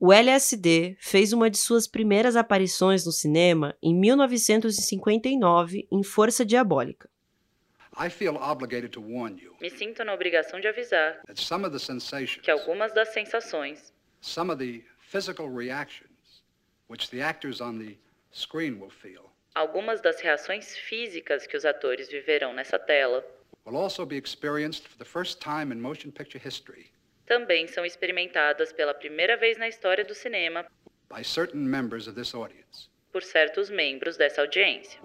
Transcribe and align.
O 0.00 0.12
LSD 0.12 0.96
fez 1.00 1.32
uma 1.32 1.50
de 1.50 1.58
suas 1.58 1.88
primeiras 1.88 2.36
aparições 2.36 3.04
no 3.04 3.10
cinema 3.10 3.76
em 3.82 3.92
1959 3.92 5.88
em 5.90 6.04
Força 6.04 6.46
Diabólica. 6.46 7.10
Me 9.60 9.70
sinto 9.70 10.04
na 10.04 10.14
obrigação 10.14 10.60
de 10.60 10.68
avisar 10.68 11.20
que 12.40 12.48
algumas 12.48 12.94
das 12.94 13.08
sensações, 13.08 13.92
algumas 19.52 20.00
das 20.00 20.20
reações 20.20 20.76
físicas 20.76 21.44
que 21.44 21.56
os 21.56 21.64
atores 21.64 22.08
viverão 22.08 22.52
nessa 22.52 22.78
tela, 22.78 23.26
will 23.64 23.76
also 23.76 24.06
be 24.06 24.16
experienced 24.16 24.86
for 24.86 24.96
the 24.96 25.04
first 25.04 25.40
time 25.40 25.72
in 25.72 25.80
motion 25.80 26.12
picture 26.12 26.38
history 26.38 26.92
também 27.28 27.68
são 27.68 27.84
experimentadas 27.84 28.72
pela 28.72 28.94
primeira 28.94 29.36
vez 29.36 29.58
na 29.58 29.68
história 29.68 30.04
do 30.04 30.14
cinema 30.14 30.66
por 33.12 33.22
certos 33.22 33.70
membros 33.70 34.16
dessa 34.16 34.40
audiência. 34.40 35.00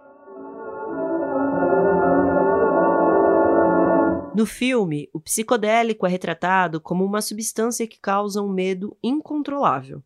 No 4.36 4.46
filme, 4.46 5.10
o 5.14 5.20
psicodélico 5.20 6.08
é 6.08 6.10
retratado 6.10 6.82
como 6.82 7.06
uma 7.06 7.22
substância 7.22 7.86
que 7.86 8.00
causa 8.00 8.42
um 8.42 8.50
medo 8.50 8.98
incontrolável. 9.04 10.02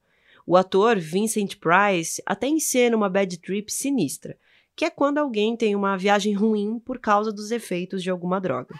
O 0.45 0.57
ator 0.57 0.97
Vincent 0.97 1.55
Price 1.55 2.21
até 2.25 2.47
encena 2.47 2.97
uma 2.97 3.09
bad 3.09 3.37
trip 3.39 3.71
sinistra, 3.71 4.37
que 4.75 4.85
é 4.85 4.89
quando 4.89 5.17
alguém 5.17 5.55
tem 5.55 5.75
uma 5.75 5.97
viagem 5.97 6.33
ruim 6.33 6.79
por 6.79 6.99
causa 6.99 7.31
dos 7.31 7.51
efeitos 7.51 8.03
de 8.03 8.09
alguma 8.09 8.39
droga. 8.39 8.75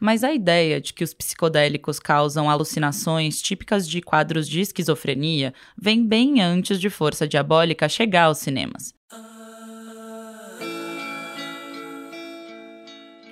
Mas 0.00 0.24
a 0.24 0.32
ideia 0.32 0.80
de 0.80 0.94
que 0.94 1.04
os 1.04 1.12
psicodélicos 1.12 2.00
causam 2.00 2.48
alucinações 2.48 3.42
típicas 3.42 3.86
de 3.86 4.00
quadros 4.00 4.48
de 4.48 4.60
esquizofrenia 4.60 5.52
vem 5.76 6.06
bem 6.06 6.40
antes 6.40 6.80
de 6.80 6.88
Força 6.88 7.28
Diabólica 7.28 7.86
chegar 7.86 8.24
aos 8.24 8.38
cinemas. 8.38 8.94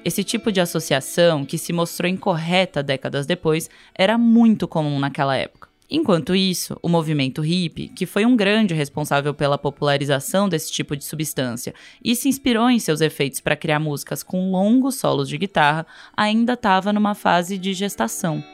Esse 0.04 0.22
tipo 0.22 0.52
de 0.52 0.60
associação, 0.60 1.44
que 1.44 1.58
se 1.58 1.72
mostrou 1.72 2.08
incorreta 2.08 2.82
décadas 2.82 3.26
depois, 3.26 3.68
era 3.94 4.16
muito 4.16 4.68
comum 4.68 4.98
naquela 4.98 5.36
época. 5.36 5.67
Enquanto 5.90 6.34
isso, 6.34 6.78
o 6.82 6.88
movimento 6.88 7.40
hippie, 7.40 7.88
que 7.88 8.04
foi 8.04 8.26
um 8.26 8.36
grande 8.36 8.74
responsável 8.74 9.32
pela 9.32 9.56
popularização 9.56 10.46
desse 10.46 10.70
tipo 10.70 10.94
de 10.94 11.02
substância 11.02 11.74
e 12.04 12.14
se 12.14 12.28
inspirou 12.28 12.68
em 12.68 12.78
seus 12.78 13.00
efeitos 13.00 13.40
para 13.40 13.56
criar 13.56 13.78
músicas 13.78 14.22
com 14.22 14.50
longos 14.50 14.96
solos 14.96 15.30
de 15.30 15.38
guitarra, 15.38 15.86
ainda 16.14 16.52
estava 16.52 16.92
numa 16.92 17.14
fase 17.14 17.56
de 17.56 17.72
gestação. 17.72 18.44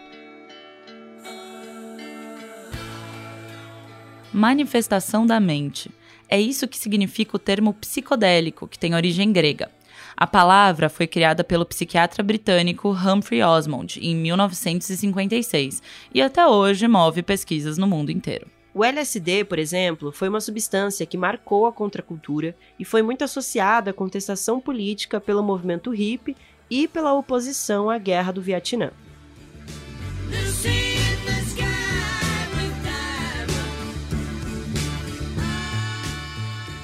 Manifestação 4.33 5.27
da 5.27 5.41
mente. 5.41 5.91
É 6.29 6.41
isso 6.41 6.69
que 6.69 6.79
significa 6.79 7.35
o 7.35 7.39
termo 7.39 7.75
psicodélico, 7.75 8.69
que 8.69 8.79
tem 8.79 8.95
origem 8.95 9.33
grega. 9.33 9.71
A 10.17 10.27
palavra 10.27 10.89
foi 10.89 11.07
criada 11.07 11.43
pelo 11.43 11.67
psiquiatra 11.67 12.23
britânico 12.23 12.91
Humphrey 12.91 13.43
Osmond 13.43 13.99
em 14.01 14.15
1956 14.15 15.83
e 16.15 16.23
até 16.23 16.47
hoje 16.47 16.87
move 16.87 17.23
pesquisas 17.23 17.77
no 17.77 17.87
mundo 17.87 18.11
inteiro. 18.11 18.47
O 18.73 18.85
LSD, 18.85 19.45
por 19.45 19.59
exemplo, 19.59 20.11
foi 20.11 20.29
uma 20.29 20.41
substância 20.41 21.07
que 21.07 21.17
marcou 21.17 21.67
a 21.67 21.73
contracultura 21.73 22.57
e 22.79 22.85
foi 22.85 23.03
muito 23.03 23.23
associada 23.23 23.91
à 23.91 23.95
contestação 23.95 24.61
política 24.61 25.21
pelo 25.21 25.43
movimento 25.43 25.91
hippie 25.91 26.37
e 26.69 26.89
pela 26.89 27.15
oposição 27.15 27.89
à 27.89 27.99
guerra 27.99 28.33
do 28.33 28.43
Vietnã. 28.43 28.91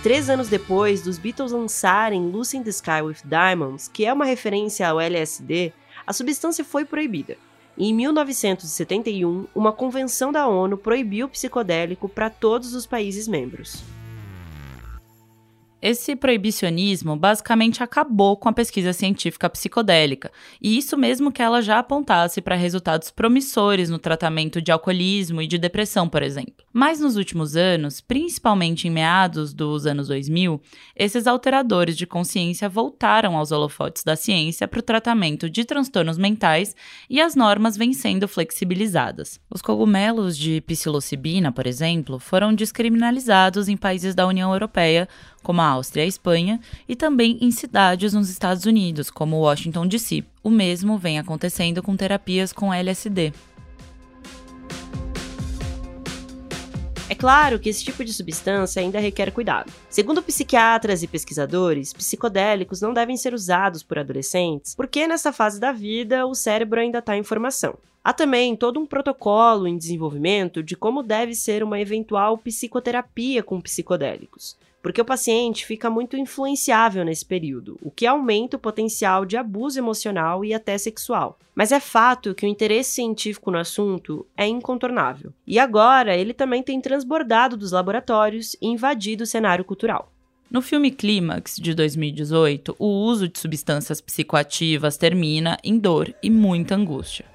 Três 0.02 0.30
anos 0.30 0.48
depois 0.48 1.02
dos 1.02 1.18
Beatles 1.18 1.52
lançarem 1.52 2.30
Lucy 2.30 2.56
in 2.56 2.62
the 2.62 2.70
Sky 2.70 3.02
with 3.02 3.18
Diamonds, 3.22 3.86
que 3.86 4.06
é 4.06 4.12
uma 4.12 4.24
referência 4.24 4.88
ao 4.88 4.98
LSD, 4.98 5.74
a 6.06 6.12
substância 6.14 6.64
foi 6.64 6.86
proibida. 6.86 7.36
em 7.76 7.92
1971, 7.92 9.46
uma 9.54 9.72
convenção 9.72 10.32
da 10.32 10.46
ONU 10.46 10.78
proibiu 10.78 11.26
o 11.26 11.28
psicodélico 11.28 12.08
para 12.08 12.30
todos 12.30 12.74
os 12.74 12.86
países 12.86 13.28
membros. 13.28 13.82
Esse 15.82 16.14
proibicionismo 16.14 17.16
basicamente 17.16 17.82
acabou 17.82 18.36
com 18.36 18.48
a 18.48 18.52
pesquisa 18.52 18.92
científica 18.92 19.48
psicodélica, 19.48 20.30
e 20.60 20.76
isso 20.76 20.96
mesmo 20.96 21.32
que 21.32 21.40
ela 21.40 21.62
já 21.62 21.78
apontasse 21.78 22.42
para 22.42 22.54
resultados 22.54 23.10
promissores 23.10 23.88
no 23.88 23.98
tratamento 23.98 24.60
de 24.60 24.70
alcoolismo 24.70 25.40
e 25.40 25.46
de 25.46 25.56
depressão, 25.56 26.08
por 26.08 26.22
exemplo. 26.22 26.64
Mas 26.72 27.00
nos 27.00 27.16
últimos 27.16 27.56
anos, 27.56 28.00
principalmente 28.00 28.86
em 28.86 28.90
meados 28.90 29.54
dos 29.54 29.86
anos 29.86 30.08
2000, 30.08 30.60
esses 30.94 31.26
alteradores 31.26 31.96
de 31.96 32.06
consciência 32.06 32.68
voltaram 32.68 33.36
aos 33.36 33.50
holofotes 33.50 34.04
da 34.04 34.16
ciência 34.16 34.68
para 34.68 34.80
o 34.80 34.82
tratamento 34.82 35.48
de 35.48 35.64
transtornos 35.64 36.18
mentais 36.18 36.76
e 37.08 37.20
as 37.20 37.34
normas 37.34 37.76
vêm 37.76 37.92
sendo 37.92 38.28
flexibilizadas. 38.28 39.40
Os 39.50 39.62
cogumelos 39.62 40.36
de 40.36 40.60
psilocibina, 40.60 41.50
por 41.50 41.66
exemplo, 41.66 42.18
foram 42.18 42.54
descriminalizados 42.54 43.68
em 43.68 43.76
países 43.76 44.14
da 44.14 44.26
União 44.26 44.52
Europeia 44.52 45.08
como 45.42 45.60
a 45.60 45.66
Áustria 45.66 46.02
e 46.02 46.04
a 46.04 46.08
Espanha, 46.08 46.60
e 46.88 46.94
também 46.94 47.38
em 47.40 47.50
cidades 47.50 48.12
nos 48.12 48.28
Estados 48.28 48.64
Unidos, 48.64 49.10
como 49.10 49.40
Washington 49.40 49.86
DC. 49.86 50.24
O 50.42 50.50
mesmo 50.50 50.98
vem 50.98 51.18
acontecendo 51.18 51.82
com 51.82 51.96
terapias 51.96 52.52
com 52.52 52.72
LSD. 52.72 53.32
É 57.10 57.14
claro 57.16 57.58
que 57.58 57.68
esse 57.68 57.84
tipo 57.84 58.04
de 58.04 58.12
substância 58.12 58.80
ainda 58.80 59.00
requer 59.00 59.32
cuidado. 59.32 59.72
Segundo 59.88 60.22
psiquiatras 60.22 61.02
e 61.02 61.08
pesquisadores, 61.08 61.92
psicodélicos 61.92 62.80
não 62.80 62.94
devem 62.94 63.16
ser 63.16 63.34
usados 63.34 63.82
por 63.82 63.98
adolescentes, 63.98 64.76
porque 64.76 65.08
nessa 65.08 65.32
fase 65.32 65.58
da 65.58 65.72
vida 65.72 66.24
o 66.24 66.36
cérebro 66.36 66.78
ainda 66.78 67.00
está 67.00 67.16
em 67.16 67.24
formação. 67.24 67.76
Há 68.04 68.12
também 68.12 68.54
todo 68.54 68.78
um 68.78 68.86
protocolo 68.86 69.66
em 69.66 69.76
desenvolvimento 69.76 70.62
de 70.62 70.76
como 70.76 71.02
deve 71.02 71.34
ser 71.34 71.64
uma 71.64 71.80
eventual 71.80 72.38
psicoterapia 72.38 73.42
com 73.42 73.60
psicodélicos 73.60 74.56
porque 74.82 75.00
o 75.00 75.04
paciente 75.04 75.66
fica 75.66 75.90
muito 75.90 76.16
influenciável 76.16 77.04
nesse 77.04 77.24
período, 77.24 77.78
o 77.82 77.90
que 77.90 78.06
aumenta 78.06 78.56
o 78.56 78.60
potencial 78.60 79.24
de 79.24 79.36
abuso 79.36 79.78
emocional 79.78 80.44
e 80.44 80.54
até 80.54 80.76
sexual. 80.78 81.38
Mas 81.54 81.72
é 81.72 81.80
fato 81.80 82.34
que 82.34 82.46
o 82.46 82.48
interesse 82.48 82.92
científico 82.92 83.50
no 83.50 83.58
assunto 83.58 84.26
é 84.36 84.46
incontornável. 84.46 85.32
E 85.46 85.58
agora 85.58 86.16
ele 86.16 86.32
também 86.32 86.62
tem 86.62 86.80
transbordado 86.80 87.56
dos 87.56 87.72
laboratórios 87.72 88.56
e 88.60 88.66
invadido 88.66 89.24
o 89.24 89.26
cenário 89.26 89.64
cultural. 89.64 90.10
No 90.50 90.60
filme 90.60 90.90
Clímax, 90.90 91.56
de 91.56 91.74
2018, 91.74 92.74
o 92.76 92.86
uso 92.86 93.28
de 93.28 93.38
substâncias 93.38 94.00
psicoativas 94.00 94.96
termina 94.96 95.56
em 95.62 95.78
dor 95.78 96.12
e 96.20 96.28
muita 96.28 96.74
angústia. 96.74 97.29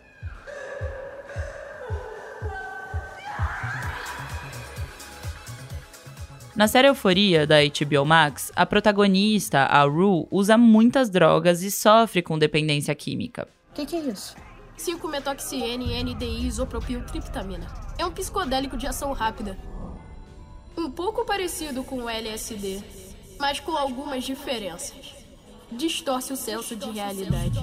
Na 6.56 6.70
série 6.70 6.88
Euforia 6.88 7.46
da 7.46 7.58
HBO 7.58 8.06
Max, 8.06 8.50
a 8.56 8.66
protagonista, 8.66 9.64
a 9.64 9.84
Rue, 9.84 10.26
usa 10.32 10.58
muitas 10.58 11.10
drogas 11.10 11.62
e 11.62 11.70
sofre 11.70 12.22
com 12.22 12.40
dependência 12.40 12.96
química. 12.96 13.46
O 13.72 13.74
que, 13.74 13.86
que, 13.86 13.96
é 13.98 14.00
isso? 14.00 14.38
5-metoxiene 14.78 16.02
NDI 16.02 16.48
isopropiltriptamina. 16.48 17.68
É 17.98 18.06
um 18.06 18.12
psicodélico 18.12 18.78
de 18.78 18.88
ação 18.88 19.12
rápida. 19.12 19.58
Um 20.78 20.90
pouco 20.90 21.26
parecido 21.26 21.84
com 21.84 22.04
o 22.04 22.10
LSD, 22.10 22.82
mas 23.38 23.60
com 23.60 23.76
algumas 23.76 24.24
diferenças. 24.24 25.14
Distorce 25.70 26.32
o 26.32 26.38
senso 26.38 26.74
de 26.74 26.90
realidade. 26.90 27.60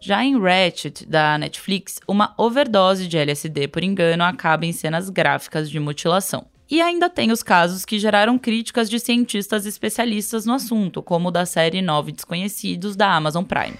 Já 0.00 0.24
em 0.24 0.40
Ratchet, 0.40 1.04
da 1.06 1.36
Netflix, 1.36 1.98
uma 2.06 2.32
overdose 2.38 3.08
de 3.08 3.18
LSD 3.18 3.66
por 3.66 3.82
engano 3.82 4.22
acaba 4.22 4.64
em 4.64 4.72
cenas 4.72 5.10
gráficas 5.10 5.68
de 5.68 5.80
mutilação. 5.80 6.46
E 6.70 6.80
ainda 6.80 7.10
tem 7.10 7.32
os 7.32 7.42
casos 7.42 7.84
que 7.84 7.98
geraram 7.98 8.38
críticas 8.38 8.88
de 8.88 9.00
cientistas 9.00 9.66
especialistas 9.66 10.46
no 10.46 10.52
assunto, 10.52 11.02
como 11.02 11.28
o 11.28 11.30
da 11.32 11.44
série 11.44 11.82
Nove 11.82 12.12
Desconhecidos 12.12 12.94
da 12.94 13.12
Amazon 13.12 13.42
Prime. 13.42 13.76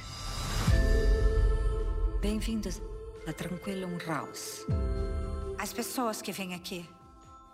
Bem-vindos 2.21 2.81
a 3.27 3.33
Tranquilum 3.33 3.99
House. 4.07 4.67
As 5.57 5.73
pessoas 5.73 6.21
que 6.21 6.33
vêm 6.33 6.55
aqui 6.55 6.85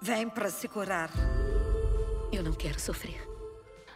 vêm 0.00 0.28
para 0.28 0.48
se 0.48 0.68
curar. 0.68 1.10
Eu 2.32 2.42
não 2.42 2.52
quero 2.52 2.80
sofrer. 2.80 3.33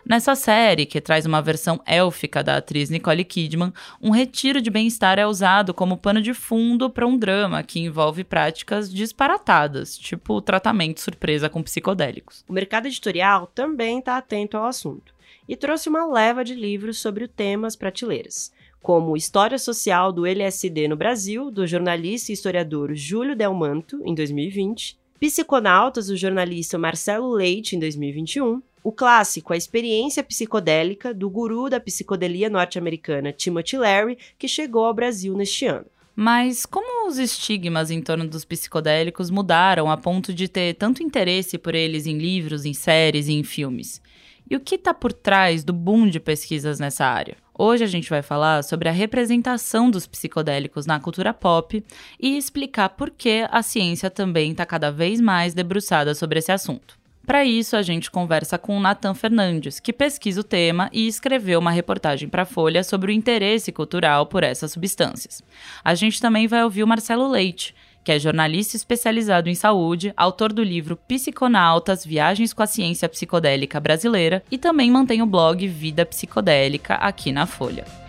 Nessa 0.04 0.34
série, 0.34 0.86
que 0.86 1.00
traz 1.00 1.26
uma 1.26 1.42
versão 1.42 1.80
élfica 1.84 2.42
da 2.42 2.56
atriz 2.56 2.88
Nicole 2.88 3.24
Kidman, 3.24 3.72
um 4.00 4.10
retiro 4.10 4.60
de 4.60 4.70
bem-estar 4.70 5.18
é 5.18 5.26
usado 5.26 5.74
como 5.74 5.98
pano 5.98 6.22
de 6.22 6.32
fundo 6.32 6.88
para 6.88 7.06
um 7.06 7.18
drama 7.18 7.62
que 7.62 7.80
envolve 7.80 8.24
práticas 8.24 8.92
disparatadas, 8.92 9.98
tipo 9.98 10.40
tratamento 10.40 11.00
surpresa 11.00 11.48
com 11.48 11.62
psicodélicos. 11.62 12.44
O 12.48 12.52
mercado 12.52 12.86
editorial 12.86 13.46
também 13.54 13.98
está 13.98 14.16
atento 14.16 14.56
ao 14.56 14.64
assunto. 14.64 15.16
e 15.48 15.56
trouxe 15.56 15.88
uma 15.88 16.06
leva 16.06 16.44
de 16.44 16.54
livros 16.54 16.98
sobre 16.98 17.24
o 17.24 17.28
tema 17.28 17.66
às 17.66 17.74
prateleiras, 17.74 18.52
como 18.82 19.16
História 19.16 19.58
Social 19.58 20.12
do 20.12 20.26
LSD 20.26 20.88
no 20.88 20.96
Brasil, 20.96 21.50
do 21.50 21.66
jornalista 21.66 22.30
e 22.30 22.34
historiador 22.34 22.94
Júlio 22.94 23.34
Delmanto, 23.34 24.00
em 24.04 24.14
2020, 24.14 24.98
Psiconautas, 25.18 26.06
do 26.06 26.16
jornalista 26.16 26.78
Marcelo 26.78 27.30
Leite, 27.30 27.74
em 27.74 27.78
2021, 27.80 28.62
o 28.82 28.92
clássico 28.92 29.52
A 29.52 29.56
Experiência 29.56 30.22
Psicodélica, 30.22 31.12
do 31.12 31.28
guru 31.28 31.68
da 31.68 31.80
psicodelia 31.80 32.48
norte-americana 32.48 33.32
Timothy 33.32 33.78
Leary, 33.78 34.18
que 34.38 34.48
chegou 34.48 34.84
ao 34.84 34.94
Brasil 34.94 35.36
neste 35.36 35.66
ano. 35.66 35.86
Mas 36.20 36.66
como 36.66 37.06
os 37.06 37.16
estigmas 37.16 37.92
em 37.92 38.02
torno 38.02 38.26
dos 38.26 38.44
psicodélicos 38.44 39.30
mudaram 39.30 39.88
a 39.88 39.96
ponto 39.96 40.34
de 40.34 40.48
ter 40.48 40.74
tanto 40.74 41.00
interesse 41.00 41.56
por 41.56 41.76
eles 41.76 42.06
em 42.06 42.18
livros, 42.18 42.64
em 42.64 42.74
séries 42.74 43.28
e 43.28 43.34
em 43.34 43.44
filmes? 43.44 44.02
E 44.50 44.56
o 44.56 44.60
que 44.60 44.74
está 44.74 44.92
por 44.92 45.12
trás 45.12 45.62
do 45.62 45.72
boom 45.72 46.08
de 46.08 46.18
pesquisas 46.18 46.80
nessa 46.80 47.06
área? 47.06 47.36
Hoje 47.56 47.84
a 47.84 47.86
gente 47.86 48.10
vai 48.10 48.22
falar 48.22 48.64
sobre 48.64 48.88
a 48.88 48.92
representação 48.92 49.90
dos 49.90 50.06
psicodélicos 50.06 50.86
na 50.86 50.98
cultura 50.98 51.34
pop 51.34 51.84
e 52.18 52.36
explicar 52.36 52.88
por 52.90 53.10
que 53.10 53.46
a 53.50 53.62
ciência 53.62 54.10
também 54.10 54.50
está 54.50 54.64
cada 54.64 54.90
vez 54.90 55.20
mais 55.20 55.54
debruçada 55.54 56.14
sobre 56.14 56.40
esse 56.40 56.50
assunto. 56.50 56.97
Para 57.28 57.44
isso, 57.44 57.76
a 57.76 57.82
gente 57.82 58.10
conversa 58.10 58.56
com 58.56 58.74
o 58.74 58.80
Nathan 58.80 59.12
Fernandes, 59.12 59.78
que 59.78 59.92
pesquisa 59.92 60.40
o 60.40 60.42
tema 60.42 60.88
e 60.90 61.06
escreveu 61.06 61.60
uma 61.60 61.70
reportagem 61.70 62.26
para 62.26 62.44
a 62.44 62.46
Folha 62.46 62.82
sobre 62.82 63.12
o 63.12 63.14
interesse 63.14 63.70
cultural 63.70 64.24
por 64.24 64.42
essas 64.42 64.72
substâncias. 64.72 65.42
A 65.84 65.94
gente 65.94 66.22
também 66.22 66.46
vai 66.46 66.64
ouvir 66.64 66.82
o 66.82 66.86
Marcelo 66.86 67.28
Leite, 67.28 67.74
que 68.02 68.12
é 68.12 68.18
jornalista 68.18 68.76
especializado 68.76 69.50
em 69.50 69.54
saúde, 69.54 70.10
autor 70.16 70.54
do 70.54 70.62
livro 70.62 70.96
Psiconautas 70.96 72.02
Viagens 72.02 72.54
com 72.54 72.62
a 72.62 72.66
Ciência 72.66 73.06
Psicodélica 73.10 73.78
Brasileira 73.78 74.42
e 74.50 74.56
também 74.56 74.90
mantém 74.90 75.20
o 75.20 75.26
blog 75.26 75.68
Vida 75.68 76.06
Psicodélica 76.06 76.94
aqui 76.94 77.30
na 77.30 77.44
Folha. 77.44 78.07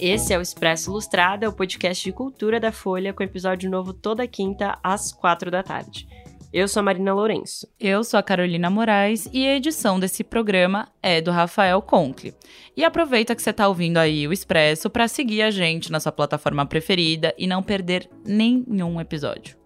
Esse 0.00 0.32
é 0.32 0.38
o 0.38 0.40
Expresso 0.40 0.90
Ilustrada, 0.90 1.48
o 1.48 1.52
podcast 1.52 2.04
de 2.04 2.12
cultura 2.12 2.60
da 2.60 2.70
Folha, 2.70 3.12
com 3.12 3.24
episódio 3.24 3.68
novo 3.68 3.92
toda 3.92 4.28
quinta 4.28 4.78
às 4.80 5.12
quatro 5.12 5.50
da 5.50 5.60
tarde. 5.60 6.06
Eu 6.52 6.68
sou 6.68 6.80
a 6.80 6.84
Marina 6.84 7.12
Lourenço. 7.12 7.66
Eu 7.80 8.04
sou 8.04 8.16
a 8.16 8.22
Carolina 8.22 8.70
Moraes 8.70 9.28
e 9.32 9.44
a 9.44 9.56
edição 9.56 9.98
desse 9.98 10.22
programa 10.22 10.88
é 11.02 11.20
do 11.20 11.32
Rafael 11.32 11.82
Conkle. 11.82 12.32
E 12.76 12.84
aproveita 12.84 13.34
que 13.34 13.42
você 13.42 13.50
está 13.50 13.66
ouvindo 13.66 13.98
aí 13.98 14.26
o 14.28 14.32
Expresso 14.32 14.88
para 14.88 15.08
seguir 15.08 15.42
a 15.42 15.50
gente 15.50 15.90
na 15.90 15.98
sua 15.98 16.12
plataforma 16.12 16.64
preferida 16.64 17.34
e 17.36 17.48
não 17.48 17.60
perder 17.60 18.08
nenhum 18.24 19.00
episódio. 19.00 19.57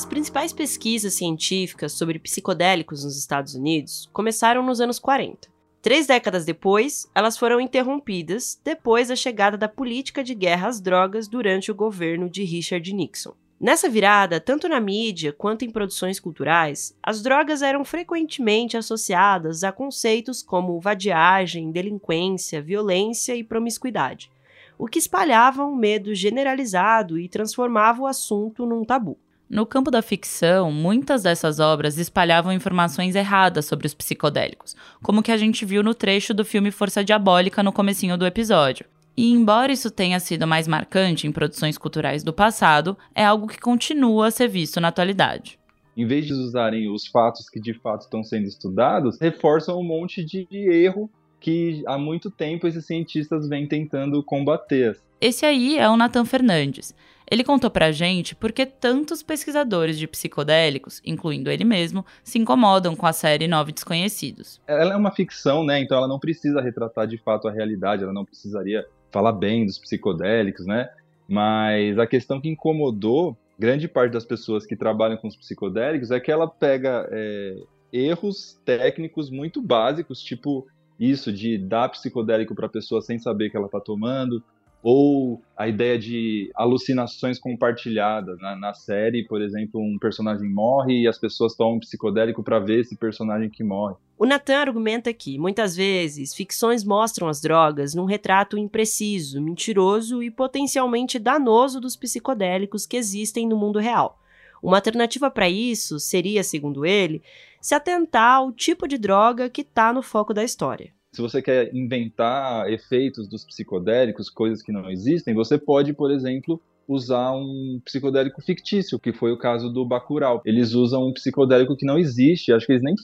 As 0.00 0.06
principais 0.06 0.50
pesquisas 0.50 1.12
científicas 1.12 1.92
sobre 1.92 2.18
psicodélicos 2.18 3.04
nos 3.04 3.18
Estados 3.18 3.54
Unidos 3.54 4.08
começaram 4.14 4.64
nos 4.64 4.80
anos 4.80 4.98
40. 4.98 5.46
Três 5.82 6.06
décadas 6.06 6.46
depois, 6.46 7.06
elas 7.14 7.36
foram 7.36 7.60
interrompidas 7.60 8.58
depois 8.64 9.08
da 9.08 9.14
chegada 9.14 9.58
da 9.58 9.68
política 9.68 10.24
de 10.24 10.34
guerra 10.34 10.68
às 10.68 10.80
drogas 10.80 11.28
durante 11.28 11.70
o 11.70 11.74
governo 11.74 12.30
de 12.30 12.42
Richard 12.44 12.90
Nixon. 12.94 13.34
Nessa 13.60 13.90
virada, 13.90 14.40
tanto 14.40 14.70
na 14.70 14.80
mídia 14.80 15.34
quanto 15.34 15.66
em 15.66 15.70
produções 15.70 16.18
culturais, 16.18 16.96
as 17.02 17.22
drogas 17.22 17.60
eram 17.60 17.84
frequentemente 17.84 18.78
associadas 18.78 19.62
a 19.62 19.70
conceitos 19.70 20.42
como 20.42 20.80
vadiagem, 20.80 21.70
delinquência, 21.70 22.62
violência 22.62 23.36
e 23.36 23.44
promiscuidade, 23.44 24.30
o 24.78 24.86
que 24.86 24.98
espalhava 24.98 25.62
um 25.62 25.76
medo 25.76 26.14
generalizado 26.14 27.18
e 27.18 27.28
transformava 27.28 28.00
o 28.00 28.06
assunto 28.06 28.64
num 28.64 28.82
tabu. 28.82 29.18
No 29.50 29.66
campo 29.66 29.90
da 29.90 30.00
ficção, 30.00 30.70
muitas 30.70 31.24
dessas 31.24 31.58
obras 31.58 31.98
espalhavam 31.98 32.52
informações 32.52 33.16
erradas 33.16 33.64
sobre 33.64 33.84
os 33.84 33.92
psicodélicos, 33.92 34.76
como 35.02 35.24
que 35.24 35.32
a 35.32 35.36
gente 35.36 35.64
viu 35.64 35.82
no 35.82 35.92
trecho 35.92 36.32
do 36.32 36.44
filme 36.44 36.70
Força 36.70 37.02
Diabólica 37.02 37.60
no 37.60 37.72
comecinho 37.72 38.16
do 38.16 38.24
episódio. 38.24 38.86
E 39.16 39.32
embora 39.32 39.72
isso 39.72 39.90
tenha 39.90 40.20
sido 40.20 40.46
mais 40.46 40.68
marcante 40.68 41.26
em 41.26 41.32
produções 41.32 41.76
culturais 41.76 42.22
do 42.22 42.32
passado, 42.32 42.96
é 43.12 43.24
algo 43.24 43.48
que 43.48 43.58
continua 43.58 44.28
a 44.28 44.30
ser 44.30 44.46
visto 44.46 44.80
na 44.80 44.86
atualidade. 44.86 45.58
Em 45.96 46.06
vez 46.06 46.26
de 46.26 46.32
usarem 46.32 46.88
os 46.88 47.08
fatos 47.08 47.48
que 47.50 47.58
de 47.58 47.74
fato 47.74 48.02
estão 48.02 48.22
sendo 48.22 48.46
estudados, 48.46 49.18
reforçam 49.20 49.80
um 49.80 49.84
monte 49.84 50.24
de 50.24 50.46
erro 50.52 51.10
que 51.40 51.82
há 51.88 51.98
muito 51.98 52.30
tempo 52.30 52.68
esses 52.68 52.86
cientistas 52.86 53.48
vêm 53.48 53.66
tentando 53.66 54.22
combater. 54.22 54.96
Esse 55.20 55.44
aí 55.44 55.76
é 55.76 55.88
o 55.88 55.96
Nathan 55.96 56.24
Fernandes. 56.24 56.94
Ele 57.30 57.44
contou 57.44 57.70
pra 57.70 57.92
gente 57.92 58.34
por 58.34 58.50
que 58.50 58.66
tantos 58.66 59.22
pesquisadores 59.22 59.96
de 59.96 60.08
psicodélicos, 60.08 61.00
incluindo 61.06 61.48
ele 61.48 61.64
mesmo, 61.64 62.04
se 62.24 62.38
incomodam 62.38 62.96
com 62.96 63.06
a 63.06 63.12
série 63.12 63.46
Nove 63.46 63.70
Desconhecidos. 63.70 64.60
Ela 64.66 64.94
é 64.94 64.96
uma 64.96 65.12
ficção, 65.12 65.64
né? 65.64 65.78
Então 65.78 65.96
ela 65.96 66.08
não 66.08 66.18
precisa 66.18 66.60
retratar 66.60 67.06
de 67.06 67.18
fato 67.18 67.46
a 67.46 67.52
realidade, 67.52 68.02
ela 68.02 68.12
não 68.12 68.24
precisaria 68.24 68.84
falar 69.12 69.32
bem 69.32 69.64
dos 69.64 69.78
psicodélicos, 69.78 70.66
né? 70.66 70.88
Mas 71.28 71.96
a 72.00 72.06
questão 72.06 72.40
que 72.40 72.48
incomodou 72.48 73.36
grande 73.56 73.86
parte 73.86 74.12
das 74.12 74.24
pessoas 74.24 74.66
que 74.66 74.74
trabalham 74.74 75.16
com 75.16 75.28
os 75.28 75.36
psicodélicos 75.36 76.10
é 76.10 76.18
que 76.18 76.32
ela 76.32 76.48
pega 76.48 77.06
é, 77.12 77.56
erros 77.92 78.58
técnicos 78.64 79.30
muito 79.30 79.62
básicos, 79.62 80.20
tipo 80.20 80.66
isso 80.98 81.32
de 81.32 81.56
dar 81.56 81.88
psicodélico 81.90 82.54
para 82.54 82.68
pessoa 82.68 83.00
sem 83.00 83.18
saber 83.18 83.50
que 83.50 83.56
ela 83.56 83.66
está 83.66 83.80
tomando, 83.80 84.42
ou 84.82 85.42
a 85.56 85.68
ideia 85.68 85.98
de 85.98 86.50
alucinações 86.54 87.38
compartilhadas. 87.38 88.38
Na, 88.40 88.56
na, 88.56 88.74
série, 88.74 89.24
por 89.26 89.42
exemplo, 89.42 89.80
um 89.80 89.98
personagem 89.98 90.48
morre 90.48 91.02
e 91.02 91.08
as 91.08 91.18
pessoas 91.18 91.54
tomam 91.54 91.76
um 91.76 91.80
psicodélico 91.80 92.42
para 92.42 92.58
ver 92.58 92.80
esse 92.80 92.96
personagem 92.96 93.50
que 93.50 93.62
morre. 93.62 93.96
O 94.18 94.26
Nathan 94.26 94.58
argumenta 94.58 95.12
que, 95.12 95.38
muitas 95.38 95.76
vezes, 95.76 96.34
ficções 96.34 96.84
mostram 96.84 97.28
as 97.28 97.40
drogas 97.40 97.94
num 97.94 98.04
retrato 98.04 98.56
impreciso, 98.56 99.40
mentiroso 99.40 100.22
e 100.22 100.30
potencialmente 100.30 101.18
danoso 101.18 101.80
dos 101.80 101.96
psicodélicos 101.96 102.86
que 102.86 102.96
existem 102.96 103.46
no 103.46 103.56
mundo 103.56 103.78
real. 103.78 104.18
Uma 104.62 104.76
alternativa 104.76 105.30
para 105.30 105.48
isso 105.48 105.98
seria, 105.98 106.42
segundo 106.42 106.84
ele, 106.84 107.22
se 107.60 107.74
atentar 107.74 108.36
ao 108.36 108.52
tipo 108.52 108.86
de 108.86 108.98
droga 108.98 109.48
que 109.48 109.62
está 109.62 109.92
no 109.92 110.02
foco 110.02 110.34
da 110.34 110.44
história 110.44 110.92
se 111.12 111.20
você 111.20 111.42
quer 111.42 111.74
inventar 111.74 112.70
efeitos 112.70 113.28
dos 113.28 113.44
psicodélicos, 113.44 114.30
coisas 114.30 114.62
que 114.62 114.72
não 114.72 114.88
existem, 114.90 115.34
você 115.34 115.58
pode, 115.58 115.92
por 115.92 116.10
exemplo, 116.10 116.60
usar 116.86 117.32
um 117.32 117.80
psicodélico 117.84 118.42
fictício, 118.42 118.98
que 118.98 119.12
foi 119.12 119.32
o 119.32 119.38
caso 119.38 119.70
do 119.70 119.84
Bacurau. 119.84 120.42
Eles 120.44 120.72
usam 120.72 121.08
um 121.08 121.12
psicodélico 121.12 121.76
que 121.76 121.86
não 121.86 121.98
existe, 121.98 122.52
acho 122.52 122.66
que 122.66 122.72
eles 122.72 122.82
nem, 122.82 122.94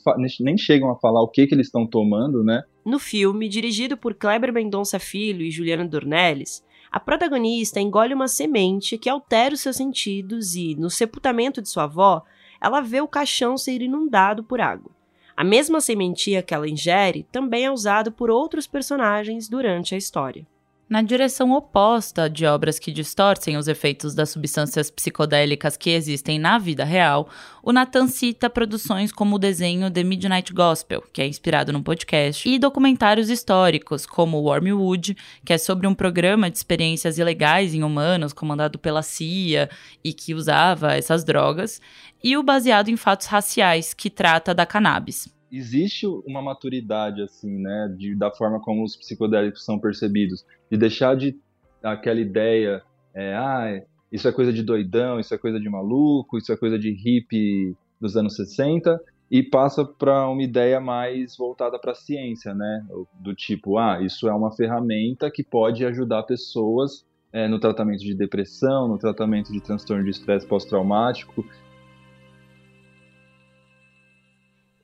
nem 0.40 0.58
chegam 0.58 0.90
a 0.90 0.96
falar 0.96 1.22
o 1.22 1.28
que, 1.28 1.46
que 1.46 1.54
eles 1.54 1.66
estão 1.66 1.86
tomando, 1.86 2.42
né? 2.42 2.62
No 2.84 2.98
filme, 2.98 3.48
dirigido 3.48 3.96
por 3.96 4.14
Kleber 4.14 4.52
Mendonça 4.52 4.98
Filho 4.98 5.42
e 5.42 5.50
Juliana 5.50 5.86
Dornelles, 5.86 6.64
a 6.90 6.98
protagonista 6.98 7.80
engole 7.80 8.14
uma 8.14 8.28
semente 8.28 8.98
que 8.98 9.08
altera 9.08 9.54
os 9.54 9.60
seus 9.60 9.76
sentidos 9.76 10.54
e, 10.54 10.74
no 10.76 10.90
sepultamento 10.90 11.60
de 11.60 11.68
sua 11.68 11.84
avó, 11.84 12.22
ela 12.60 12.80
vê 12.80 13.00
o 13.00 13.08
caixão 13.08 13.56
ser 13.56 13.82
inundado 13.82 14.42
por 14.42 14.60
água. 14.60 14.95
A 15.36 15.44
mesma 15.44 15.82
sementia 15.82 16.42
que 16.42 16.54
ela 16.54 16.68
ingere 16.68 17.26
também 17.30 17.66
é 17.66 17.70
usada 17.70 18.10
por 18.10 18.30
outros 18.30 18.66
personagens 18.66 19.48
durante 19.48 19.94
a 19.94 19.98
história. 19.98 20.46
Na 20.88 21.02
direção 21.02 21.50
oposta 21.50 22.30
de 22.30 22.46
obras 22.46 22.78
que 22.78 22.92
distorcem 22.92 23.56
os 23.56 23.66
efeitos 23.66 24.14
das 24.14 24.30
substâncias 24.30 24.88
psicodélicas 24.88 25.76
que 25.76 25.90
existem 25.90 26.38
na 26.38 26.58
vida 26.58 26.84
real, 26.84 27.28
o 27.60 27.72
Nathan 27.72 28.06
cita 28.06 28.48
produções 28.48 29.10
como 29.10 29.34
o 29.34 29.38
desenho 29.38 29.90
The 29.90 30.04
Midnight 30.04 30.52
Gospel, 30.52 31.02
que 31.12 31.20
é 31.20 31.26
inspirado 31.26 31.72
num 31.72 31.82
podcast, 31.82 32.48
e 32.48 32.56
documentários 32.56 33.28
históricos 33.28 34.06
como 34.06 34.38
Wormwood, 34.38 35.16
que 35.44 35.52
é 35.52 35.58
sobre 35.58 35.88
um 35.88 35.94
programa 35.94 36.48
de 36.48 36.56
experiências 36.56 37.18
ilegais 37.18 37.74
em 37.74 37.82
humanos 37.82 38.32
comandado 38.32 38.78
pela 38.78 39.02
CIA 39.02 39.68
e 40.04 40.12
que 40.12 40.34
usava 40.34 40.94
essas 40.94 41.24
drogas, 41.24 41.80
e 42.22 42.36
o 42.36 42.44
baseado 42.44 42.90
em 42.90 42.96
fatos 42.96 43.26
raciais, 43.26 43.92
que 43.92 44.08
trata 44.08 44.54
da 44.54 44.64
cannabis 44.64 45.34
existe 45.50 46.06
uma 46.06 46.42
maturidade 46.42 47.22
assim, 47.22 47.58
né, 47.58 47.94
de, 47.96 48.14
da 48.14 48.30
forma 48.30 48.60
como 48.60 48.84
os 48.84 48.96
psicodélicos 48.96 49.64
são 49.64 49.78
percebidos, 49.78 50.44
de 50.70 50.76
deixar 50.76 51.16
de 51.16 51.38
aquela 51.82 52.20
ideia, 52.20 52.82
é, 53.14 53.34
ah, 53.34 53.82
isso 54.10 54.28
é 54.28 54.32
coisa 54.32 54.52
de 54.52 54.62
doidão, 54.62 55.20
isso 55.20 55.34
é 55.34 55.38
coisa 55.38 55.60
de 55.60 55.68
maluco, 55.68 56.38
isso 56.38 56.52
é 56.52 56.56
coisa 56.56 56.78
de 56.78 56.90
hippie 56.90 57.76
dos 58.00 58.16
anos 58.16 58.36
60 58.36 59.00
e 59.30 59.42
passa 59.42 59.84
para 59.84 60.28
uma 60.28 60.42
ideia 60.42 60.80
mais 60.80 61.36
voltada 61.36 61.78
para 61.78 61.92
a 61.92 61.96
ciência, 61.96 62.54
né, 62.54 62.86
do 63.20 63.34
tipo, 63.34 63.78
ah, 63.78 64.00
isso 64.00 64.28
é 64.28 64.34
uma 64.34 64.52
ferramenta 64.52 65.30
que 65.30 65.42
pode 65.42 65.84
ajudar 65.84 66.22
pessoas 66.22 67.04
é, 67.32 67.48
no 67.48 67.58
tratamento 67.58 68.00
de 68.00 68.14
depressão, 68.14 68.88
no 68.88 68.98
tratamento 68.98 69.52
de 69.52 69.60
transtorno 69.60 70.04
de 70.04 70.10
estresse 70.10 70.46
pós-traumático, 70.46 71.44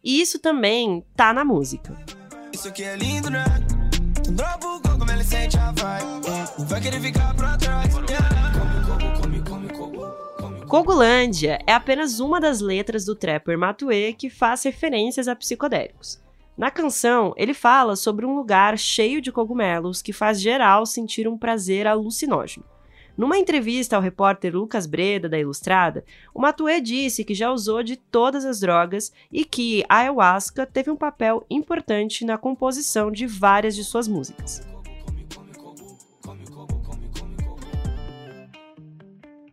e 0.03 0.21
isso 0.21 0.39
também 0.39 1.05
tá 1.17 1.33
na 1.33 1.45
música. 1.45 1.97
Isso 2.53 2.69
aqui 2.69 2.83
é 2.83 2.97
lindo, 2.97 3.31
né? 3.31 3.45
adolescente 5.23 5.53
já 5.53 5.73
vai. 5.73 6.01
Vai 6.67 6.81
querer 6.81 7.01
ficar 7.01 7.35
pra 7.35 7.57
trás. 7.57 7.93
Cogulândia 10.69 11.59
é 11.67 11.75
apenas 11.75 12.19
uma 12.19 12.41
das 12.41 12.63
letras 12.63 13.05
do 13.05 13.15
trapper 13.15 13.59
Matue 13.59 14.15
que 14.15 14.31
faz 14.31 14.63
referências 14.63 15.29
a 15.29 15.37
psicodélicos. 15.37 16.19
Na 16.57 16.71
canção, 16.71 17.35
ele 17.37 17.53
fala 17.53 17.95
sobre 17.95 18.25
um 18.25 18.35
lugar 18.35 18.79
cheio 18.79 19.21
de 19.21 19.31
cogumelos 19.31 20.01
que 20.01 20.15
faz 20.15 20.41
geral 20.41 20.87
sentir 20.87 21.29
um 21.29 21.37
prazer 21.37 21.87
alucinógeno. 21.87 22.65
Numa 23.17 23.39
entrevista 23.39 23.95
ao 23.95 24.03
repórter 24.03 24.55
Lucas 24.55 24.87
Breda, 24.87 25.29
da 25.29 25.39
Ilustrada, 25.39 26.05
o 26.35 26.41
Matue 26.41 26.81
disse 26.81 27.25
que 27.25 27.35
já 27.35 27.53
usou 27.53 27.83
de 27.83 27.97
todas 27.97 28.45
as 28.45 28.61
drogas 28.61 29.13
e 29.31 29.45
que 29.45 29.85
a 29.89 29.99
ayahuasca 29.99 30.67
teve 30.67 30.91
um 30.91 30.97
papel 30.97 31.45
importante 31.51 32.25
na 32.25 32.39
composição 32.39 33.11
de 33.11 33.27
várias 33.27 33.77
de 33.77 33.85
suas 33.85 34.09
músicas. 34.09 34.63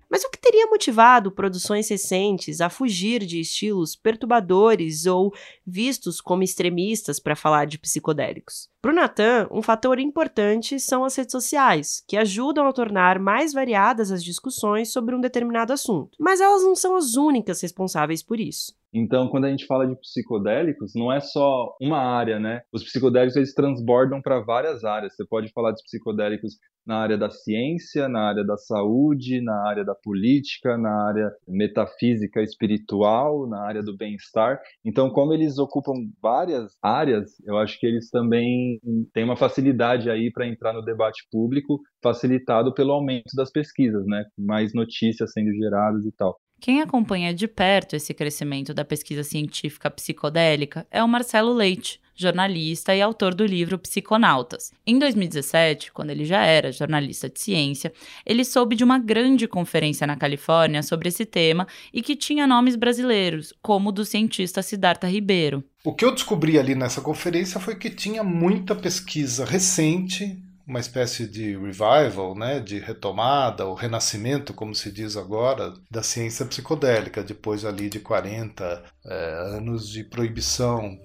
Mas 0.09 0.23
o 0.23 0.29
que 0.31 0.39
teria 0.39 0.65
motivado 0.65 1.31
produções 1.31 1.87
recentes 1.87 2.61
a 2.61 2.69
fugir 2.69 3.23
de 3.25 3.41
estilos 3.41 3.95
perturbadores 3.95 5.05
ou 5.05 5.31
vistos 5.65 6.19
como 6.19 6.41
extremistas 6.41 7.19
para 7.19 7.35
falar 7.35 7.65
de 7.65 7.77
psicodélicos? 7.77 8.69
Para 8.81 8.93
o 8.93 8.95
Natan, 8.95 9.45
um 9.51 9.61
fator 9.61 9.99
importante 9.99 10.79
são 10.79 11.03
as 11.03 11.13
redes 11.13 11.33
sociais, 11.33 12.01
que 12.07 12.15
ajudam 12.15 12.65
a 12.65 12.71
tornar 12.71 13.19
mais 13.19 13.51
variadas 13.51 14.09
as 14.09 14.23
discussões 14.23 14.93
sobre 14.93 15.13
um 15.13 15.19
determinado 15.19 15.73
assunto, 15.73 16.15
mas 16.17 16.39
elas 16.39 16.63
não 16.63 16.73
são 16.73 16.95
as 16.95 17.15
únicas 17.15 17.61
responsáveis 17.61 18.23
por 18.23 18.39
isso. 18.39 18.73
Então, 18.93 19.27
quando 19.27 19.45
a 19.45 19.49
gente 19.49 19.65
fala 19.65 19.85
de 19.85 19.95
psicodélicos, 19.99 20.93
não 20.95 21.11
é 21.11 21.19
só 21.19 21.75
uma 21.79 21.99
área, 21.99 22.39
né? 22.39 22.61
Os 22.73 22.83
psicodélicos 22.83 23.35
eles 23.35 23.53
transbordam 23.53 24.21
para 24.21 24.39
várias 24.39 24.83
áreas. 24.83 25.15
Você 25.15 25.25
pode 25.27 25.51
falar 25.51 25.73
de 25.73 25.83
psicodélicos 25.83 26.53
na 26.85 26.97
área 26.97 27.17
da 27.17 27.29
ciência, 27.29 28.09
na 28.09 28.29
área 28.29 28.43
da 28.43 28.57
saúde, 28.57 29.41
na 29.41 29.67
área 29.67 29.85
da 29.85 29.93
política, 29.93 30.75
na 30.75 31.07
área 31.07 31.31
metafísica 31.47 32.41
espiritual, 32.41 33.47
na 33.47 33.61
área 33.61 33.83
do 33.83 33.95
bem-estar. 33.95 34.59
Então, 34.83 35.11
como 35.11 35.33
eles 35.33 35.59
ocupam 35.59 35.93
várias 36.19 36.75
áreas, 36.81 37.39
eu 37.45 37.57
acho 37.59 37.79
que 37.79 37.85
eles 37.85 38.09
também 38.09 38.68
têm 39.13 39.23
uma 39.23 39.37
facilidade 39.37 40.09
aí 40.09 40.31
para 40.31 40.47
entrar 40.47 40.73
no 40.73 40.81
debate 40.83 41.25
público, 41.31 41.81
facilitado 42.03 42.73
pelo 42.73 42.91
aumento 42.91 43.35
das 43.35 43.51
pesquisas, 43.51 44.05
né? 44.05 44.25
Mais 44.37 44.73
notícias 44.73 45.31
sendo 45.31 45.53
geradas 45.53 46.05
e 46.05 46.11
tal. 46.11 46.39
Quem 46.59 46.81
acompanha 46.81 47.33
de 47.33 47.47
perto 47.47 47.95
esse 47.95 48.13
crescimento 48.13 48.73
da 48.73 48.83
pesquisa 48.83 49.23
científica 49.23 49.89
psicodélica 49.89 50.85
é 50.91 51.01
o 51.01 51.07
Marcelo 51.07 51.53
Leite, 51.53 52.01
jornalista 52.13 52.93
e 52.93 53.01
autor 53.01 53.33
do 53.33 53.45
livro 53.45 53.79
Psiconautas. 53.79 54.73
Em 54.85 54.99
2017, 54.99 55.93
quando 55.93 56.09
ele 56.09 56.25
já 56.25 56.43
era 56.43 56.69
jornalista 56.69 57.29
de 57.29 57.39
ciência, 57.39 57.93
ele 58.25 58.43
soube 58.43 58.75
de 58.75 58.83
uma 58.83 58.99
grande 58.99 59.47
conferência 59.47 60.05
na 60.05 60.17
Califórnia 60.17 60.83
sobre 60.83 61.07
esse 61.07 61.25
tema 61.25 61.65
e 61.93 62.01
que 62.01 62.17
tinha 62.17 62.45
nomes 62.45 62.75
brasileiros, 62.75 63.53
como 63.61 63.87
o 63.87 63.93
do 63.93 64.03
cientista 64.03 64.61
Siddhartha 64.61 65.07
Ribeiro. 65.07 65.63
O 65.85 65.93
que 65.93 66.03
eu 66.03 66.13
descobri 66.13 66.59
ali 66.59 66.75
nessa 66.75 66.99
conferência 66.99 67.57
foi 67.57 67.75
que 67.75 67.89
tinha 67.89 68.21
muita 68.21 68.75
pesquisa 68.75 69.45
recente 69.45 70.37
uma 70.69 70.79
espécie 70.79 71.25
de 71.27 71.57
revival, 71.57 72.35
né, 72.37 72.59
de 72.59 72.77
retomada, 72.77 73.65
ou 73.65 73.73
renascimento, 73.73 74.53
como 74.53 74.75
se 74.75 74.91
diz 74.91 75.17
agora, 75.17 75.73
da 75.89 76.03
ciência 76.03 76.45
psicodélica, 76.45 77.23
depois 77.23 77.65
ali 77.65 77.89
de 77.89 77.99
40 77.99 78.83
é, 79.03 79.55
anos 79.55 79.89
de 79.89 80.03
proibição. 80.03 80.95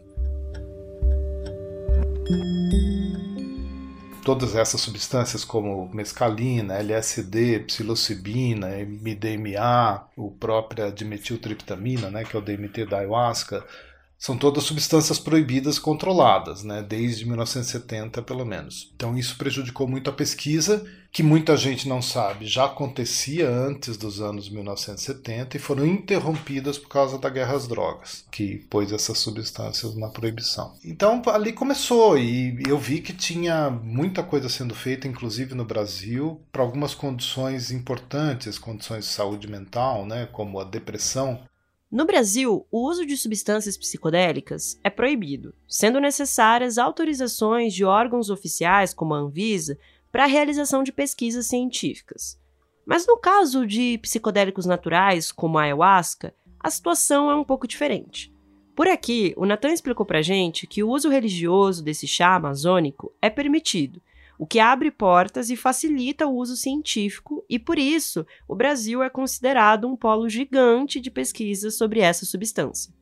Todas 4.23 4.55
essas 4.55 4.83
substâncias 4.83 5.47
como 5.47 5.89
mescalina, 5.95 6.75
LSD, 6.75 7.61
psilocibina, 7.61 8.69
MDMA, 8.69 10.09
o 10.15 10.31
própria 10.31 10.93
dimetiltriptamina, 10.93 12.11
né, 12.11 12.23
que 12.23 12.37
é 12.37 12.39
o 12.39 12.43
DMT 12.43 12.85
da 12.85 12.99
ayahuasca, 12.99 13.65
são 14.25 14.39
todas 14.39 14.65
substâncias 14.65 15.19
proibidas 15.19 15.79
controladas, 15.79 16.65
né, 16.65 16.83
desde 16.83 17.27
1970 17.27 18.23
pelo 18.23 18.47
menos. 18.47 18.91
Então 18.97 19.19
isso 19.19 19.37
prejudicou 19.37 19.87
muito 19.87 20.09
a 20.09 20.15
pesquisa, 20.15 20.83
que 21.13 21.23
muita 21.23 21.59
gente 21.59 21.87
não 21.87 22.01
sabe, 22.01 22.47
já 22.47 22.65
acontecia 22.65 23.47
antes 23.51 23.99
dos 23.99 24.23
anos 24.23 24.49
1970 24.49 25.59
e 25.59 25.61
foram 25.61 25.85
interrompidas 25.85 26.79
por 26.79 26.89
causa 26.89 27.19
da 27.19 27.29
guerra 27.29 27.55
às 27.55 27.69
drogas, 27.69 28.25
que 28.33 28.65
pôs 28.71 28.93
essas 28.93 29.19
substâncias 29.19 29.95
na 29.95 30.09
proibição. 30.09 30.73
Então 30.83 31.21
ali 31.27 31.53
começou 31.53 32.17
e 32.17 32.59
eu 32.67 32.79
vi 32.79 33.03
que 33.03 33.13
tinha 33.13 33.69
muita 33.69 34.23
coisa 34.23 34.49
sendo 34.49 34.75
feita, 34.75 35.07
inclusive 35.07 35.55
no 35.55 35.67
Brasil, 35.67 36.41
para 36.51 36.63
algumas 36.63 36.95
condições 36.95 37.71
importantes, 37.71 38.59
condições 38.59 39.05
de 39.05 39.11
saúde 39.11 39.47
mental, 39.47 40.07
né, 40.07 40.27
como 40.33 40.59
a 40.59 40.65
depressão, 40.65 41.43
no 41.95 42.05
Brasil, 42.05 42.67
o 42.73 42.89
uso 42.89 43.07
de 43.07 43.17
substâncias 43.17 43.77
psicodélicas 43.77 44.77
é 44.83 44.91
proibido, 44.91 45.55
sendo 45.69 46.01
necessárias 46.01 46.77
autorizações 46.77 47.73
de 47.73 47.85
órgãos 47.85 48.31
oficiais 48.31 48.93
como 48.93 49.15
a 49.15 49.19
Anvisa 49.19 49.79
para 50.11 50.25
a 50.25 50.27
realização 50.27 50.83
de 50.83 50.91
pesquisas 50.91 51.47
científicas. 51.47 52.37
Mas 52.85 53.07
no 53.07 53.17
caso 53.17 53.65
de 53.65 53.97
psicodélicos 53.99 54.67
naturais, 54.67 55.31
como 55.31 55.57
a 55.57 55.63
ayahuasca, 55.63 56.35
a 56.59 56.69
situação 56.69 57.31
é 57.31 57.37
um 57.37 57.45
pouco 57.45 57.69
diferente. 57.69 58.35
Por 58.75 58.89
aqui, 58.89 59.33
o 59.37 59.47
Natan 59.47 59.71
explicou 59.71 60.05
pra 60.05 60.21
gente 60.21 60.67
que 60.67 60.83
o 60.83 60.91
uso 60.91 61.09
religioso 61.09 61.81
desse 61.81 62.09
chá 62.09 62.35
amazônico 62.35 63.15
é 63.23 63.31
permitido, 63.31 64.03
o 64.39 64.47
que 64.47 64.59
abre 64.59 64.91
portas 64.91 65.51
e 65.51 65.57
facilita 65.57 66.27
o 66.27 66.37
uso 66.37 66.57
científico, 66.57 67.45
e 67.49 67.59
por 67.59 67.79
isso 67.79 68.27
o 68.49 68.55
Brasil 68.55 69.03
é 69.03 69.11
considerado 69.11 69.87
um 69.87 69.97
polo 69.97 70.29
gigante 70.29 71.01
de 71.01 71.11
pesquisas 71.11 71.77
sobre 71.77 72.01
essa 72.01 72.25
substância. 72.25 72.93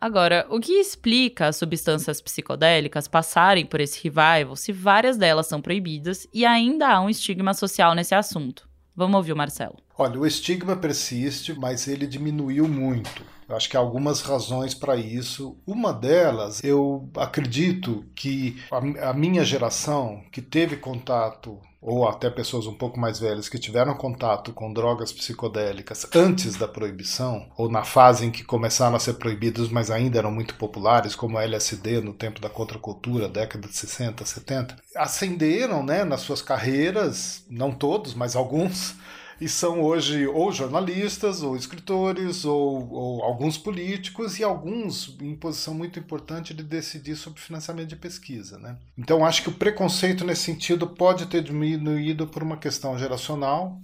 Agora, 0.00 0.46
o 0.50 0.58
que 0.58 0.72
explica 0.72 1.46
as 1.46 1.54
substâncias 1.54 2.20
psicodélicas 2.20 3.06
passarem 3.06 3.64
por 3.64 3.80
esse 3.80 4.02
revival 4.02 4.56
se 4.56 4.72
várias 4.72 5.16
delas 5.16 5.46
são 5.46 5.62
proibidas 5.62 6.26
e 6.34 6.44
ainda 6.44 6.88
há 6.88 7.00
um 7.00 7.08
estigma 7.08 7.54
social 7.54 7.94
nesse 7.94 8.12
assunto? 8.12 8.68
Vamos 8.96 9.16
ouvir 9.16 9.32
o 9.32 9.36
Marcelo. 9.36 9.76
Olha, 9.96 10.18
o 10.18 10.26
estigma 10.26 10.76
persiste, 10.76 11.54
mas 11.54 11.86
ele 11.86 12.06
diminuiu 12.06 12.66
muito. 12.66 13.24
Eu 13.52 13.56
acho 13.58 13.68
que 13.68 13.76
há 13.76 13.80
algumas 13.80 14.22
razões 14.22 14.74
para 14.74 14.96
isso. 14.96 15.58
Uma 15.66 15.92
delas, 15.92 16.64
eu 16.64 17.10
acredito 17.14 18.02
que 18.14 18.56
a, 18.70 19.10
a 19.10 19.12
minha 19.12 19.44
geração, 19.44 20.22
que 20.32 20.40
teve 20.40 20.78
contato 20.78 21.60
ou 21.78 22.08
até 22.08 22.30
pessoas 22.30 22.66
um 22.66 22.72
pouco 22.72 22.98
mais 22.98 23.18
velhas 23.18 23.50
que 23.50 23.58
tiveram 23.58 23.94
contato 23.94 24.52
com 24.52 24.72
drogas 24.72 25.12
psicodélicas 25.12 26.06
antes 26.14 26.56
da 26.56 26.66
proibição, 26.68 27.50
ou 27.58 27.68
na 27.68 27.82
fase 27.82 28.24
em 28.24 28.30
que 28.30 28.44
começaram 28.44 28.94
a 28.96 29.00
ser 29.00 29.14
proibidas, 29.14 29.68
mas 29.68 29.90
ainda 29.90 30.16
eram 30.16 30.30
muito 30.30 30.54
populares, 30.54 31.16
como 31.16 31.36
a 31.36 31.42
LSD 31.42 32.00
no 32.00 32.14
tempo 32.14 32.40
da 32.40 32.48
contracultura, 32.48 33.28
década 33.28 33.68
de 33.68 33.76
60, 33.76 34.24
70, 34.24 34.76
ascenderam 34.96 35.82
né, 35.82 36.04
nas 36.04 36.20
suas 36.20 36.40
carreiras, 36.40 37.44
não 37.50 37.72
todos, 37.72 38.14
mas 38.14 38.36
alguns, 38.36 38.94
e 39.42 39.48
são 39.48 39.82
hoje 39.82 40.24
ou 40.24 40.52
jornalistas, 40.52 41.42
ou 41.42 41.56
escritores, 41.56 42.44
ou, 42.44 42.88
ou, 42.92 43.24
alguns 43.24 43.58
políticos, 43.58 44.38
e 44.38 44.44
alguns 44.44 45.16
em 45.20 45.34
posição 45.34 45.74
muito 45.74 45.98
importante 45.98 46.54
de 46.54 46.62
decidir 46.62 47.16
sobre 47.16 47.40
financiamento 47.40 47.88
de 47.88 47.96
pesquisa. 47.96 48.56
Né? 48.56 48.76
Então, 48.96 49.26
acho 49.26 49.42
que 49.42 49.48
o 49.48 49.54
preconceito 49.54 50.24
nesse 50.24 50.42
sentido 50.42 50.86
pode 50.86 51.26
ter 51.26 51.42
diminuído 51.42 52.24
por 52.28 52.40
uma 52.40 52.56
questão 52.56 52.96
geracional, 52.96 53.80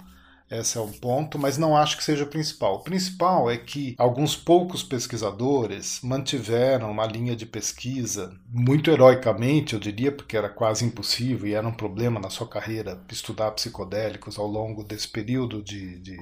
esse 0.50 0.78
é 0.78 0.80
um 0.80 0.90
ponto, 0.90 1.38
mas 1.38 1.58
não 1.58 1.76
acho 1.76 1.96
que 1.96 2.04
seja 2.04 2.24
o 2.24 2.28
principal. 2.28 2.76
O 2.76 2.82
principal 2.82 3.50
é 3.50 3.56
que 3.56 3.94
alguns 3.98 4.34
poucos 4.34 4.82
pesquisadores 4.82 6.00
mantiveram 6.02 6.90
uma 6.90 7.06
linha 7.06 7.36
de 7.36 7.44
pesquisa 7.44 8.32
muito 8.48 8.90
heroicamente, 8.90 9.74
eu 9.74 9.80
diria, 9.80 10.10
porque 10.10 10.36
era 10.36 10.48
quase 10.48 10.84
impossível 10.84 11.46
e 11.46 11.54
era 11.54 11.66
um 11.66 11.72
problema 11.72 12.18
na 12.18 12.30
sua 12.30 12.48
carreira 12.48 13.00
estudar 13.10 13.50
psicodélicos 13.52 14.38
ao 14.38 14.46
longo 14.46 14.82
desse 14.82 15.08
período 15.08 15.62
de, 15.62 15.98
de 15.98 16.18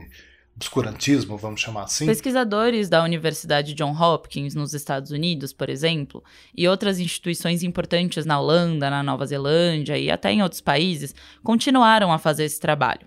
obscurantismo, 0.56 1.36
vamos 1.36 1.60
chamar 1.60 1.84
assim. 1.84 2.06
Pesquisadores 2.06 2.88
da 2.88 3.04
Universidade 3.04 3.74
John 3.74 3.92
Hopkins 3.92 4.54
nos 4.54 4.72
Estados 4.72 5.10
Unidos, 5.10 5.52
por 5.52 5.68
exemplo, 5.68 6.24
e 6.56 6.66
outras 6.66 6.98
instituições 6.98 7.62
importantes 7.62 8.24
na 8.24 8.40
Holanda, 8.40 8.88
na 8.88 9.02
Nova 9.02 9.26
Zelândia 9.26 9.98
e 9.98 10.10
até 10.10 10.32
em 10.32 10.42
outros 10.42 10.62
países, 10.62 11.14
continuaram 11.44 12.10
a 12.10 12.18
fazer 12.18 12.44
esse 12.44 12.58
trabalho. 12.58 13.06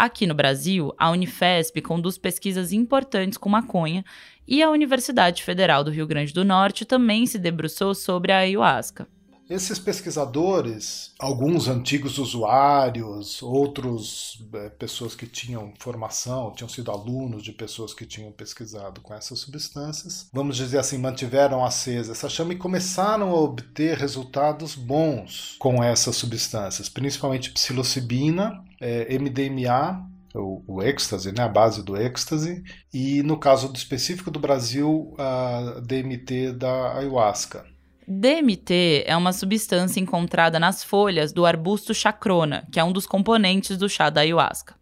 Aqui 0.00 0.26
no 0.26 0.32
Brasil, 0.32 0.94
a 0.96 1.10
Unifesp 1.10 1.82
conduz 1.82 2.16
pesquisas 2.16 2.72
importantes 2.72 3.36
com 3.36 3.50
maconha 3.50 4.02
e 4.48 4.62
a 4.62 4.70
Universidade 4.70 5.42
Federal 5.42 5.84
do 5.84 5.90
Rio 5.90 6.06
Grande 6.06 6.32
do 6.32 6.42
Norte 6.42 6.86
também 6.86 7.26
se 7.26 7.38
debruçou 7.38 7.94
sobre 7.94 8.32
a 8.32 8.38
ayahuasca. 8.38 9.06
Esses 9.50 9.80
pesquisadores, 9.80 11.12
alguns 11.18 11.66
antigos 11.66 12.18
usuários, 12.18 13.42
outros 13.42 14.40
é, 14.54 14.68
pessoas 14.68 15.16
que 15.16 15.26
tinham 15.26 15.74
formação, 15.80 16.52
tinham 16.52 16.68
sido 16.68 16.88
alunos 16.88 17.42
de 17.42 17.50
pessoas 17.50 17.92
que 17.92 18.06
tinham 18.06 18.30
pesquisado 18.30 19.00
com 19.00 19.12
essas 19.12 19.40
substâncias, 19.40 20.28
vamos 20.32 20.56
dizer 20.56 20.78
assim, 20.78 20.98
mantiveram 20.98 21.64
acesa 21.64 22.12
essa 22.12 22.28
chama 22.28 22.52
e 22.52 22.58
começaram 22.58 23.30
a 23.30 23.40
obter 23.40 23.98
resultados 23.98 24.76
bons 24.76 25.56
com 25.58 25.82
essas 25.82 26.14
substâncias, 26.14 26.88
principalmente 26.88 27.50
psilocibina, 27.50 28.62
é, 28.80 29.18
MDMA 29.18 30.08
o, 30.32 30.62
o 30.64 30.80
êxtase, 30.80 31.32
né, 31.32 31.42
a 31.42 31.48
base 31.48 31.82
do 31.82 31.96
êxtase, 31.96 32.62
e 32.94 33.20
no 33.24 33.36
caso 33.36 33.68
do 33.68 33.76
específico 33.76 34.30
do 34.30 34.38
Brasil, 34.38 35.12
a 35.18 35.80
DMT 35.80 36.52
da 36.52 36.98
ayahuasca. 36.98 37.64
DMT 38.12 39.04
é 39.06 39.16
uma 39.16 39.32
substância 39.32 40.00
encontrada 40.00 40.58
nas 40.58 40.82
folhas 40.82 41.32
do 41.32 41.46
arbusto 41.46 41.94
chacrona, 41.94 42.66
que 42.72 42.80
é 42.80 42.82
um 42.82 42.90
dos 42.90 43.06
componentes 43.06 43.78
do 43.78 43.88
chá 43.88 44.10
da 44.10 44.22
ayahuasca. 44.22 44.74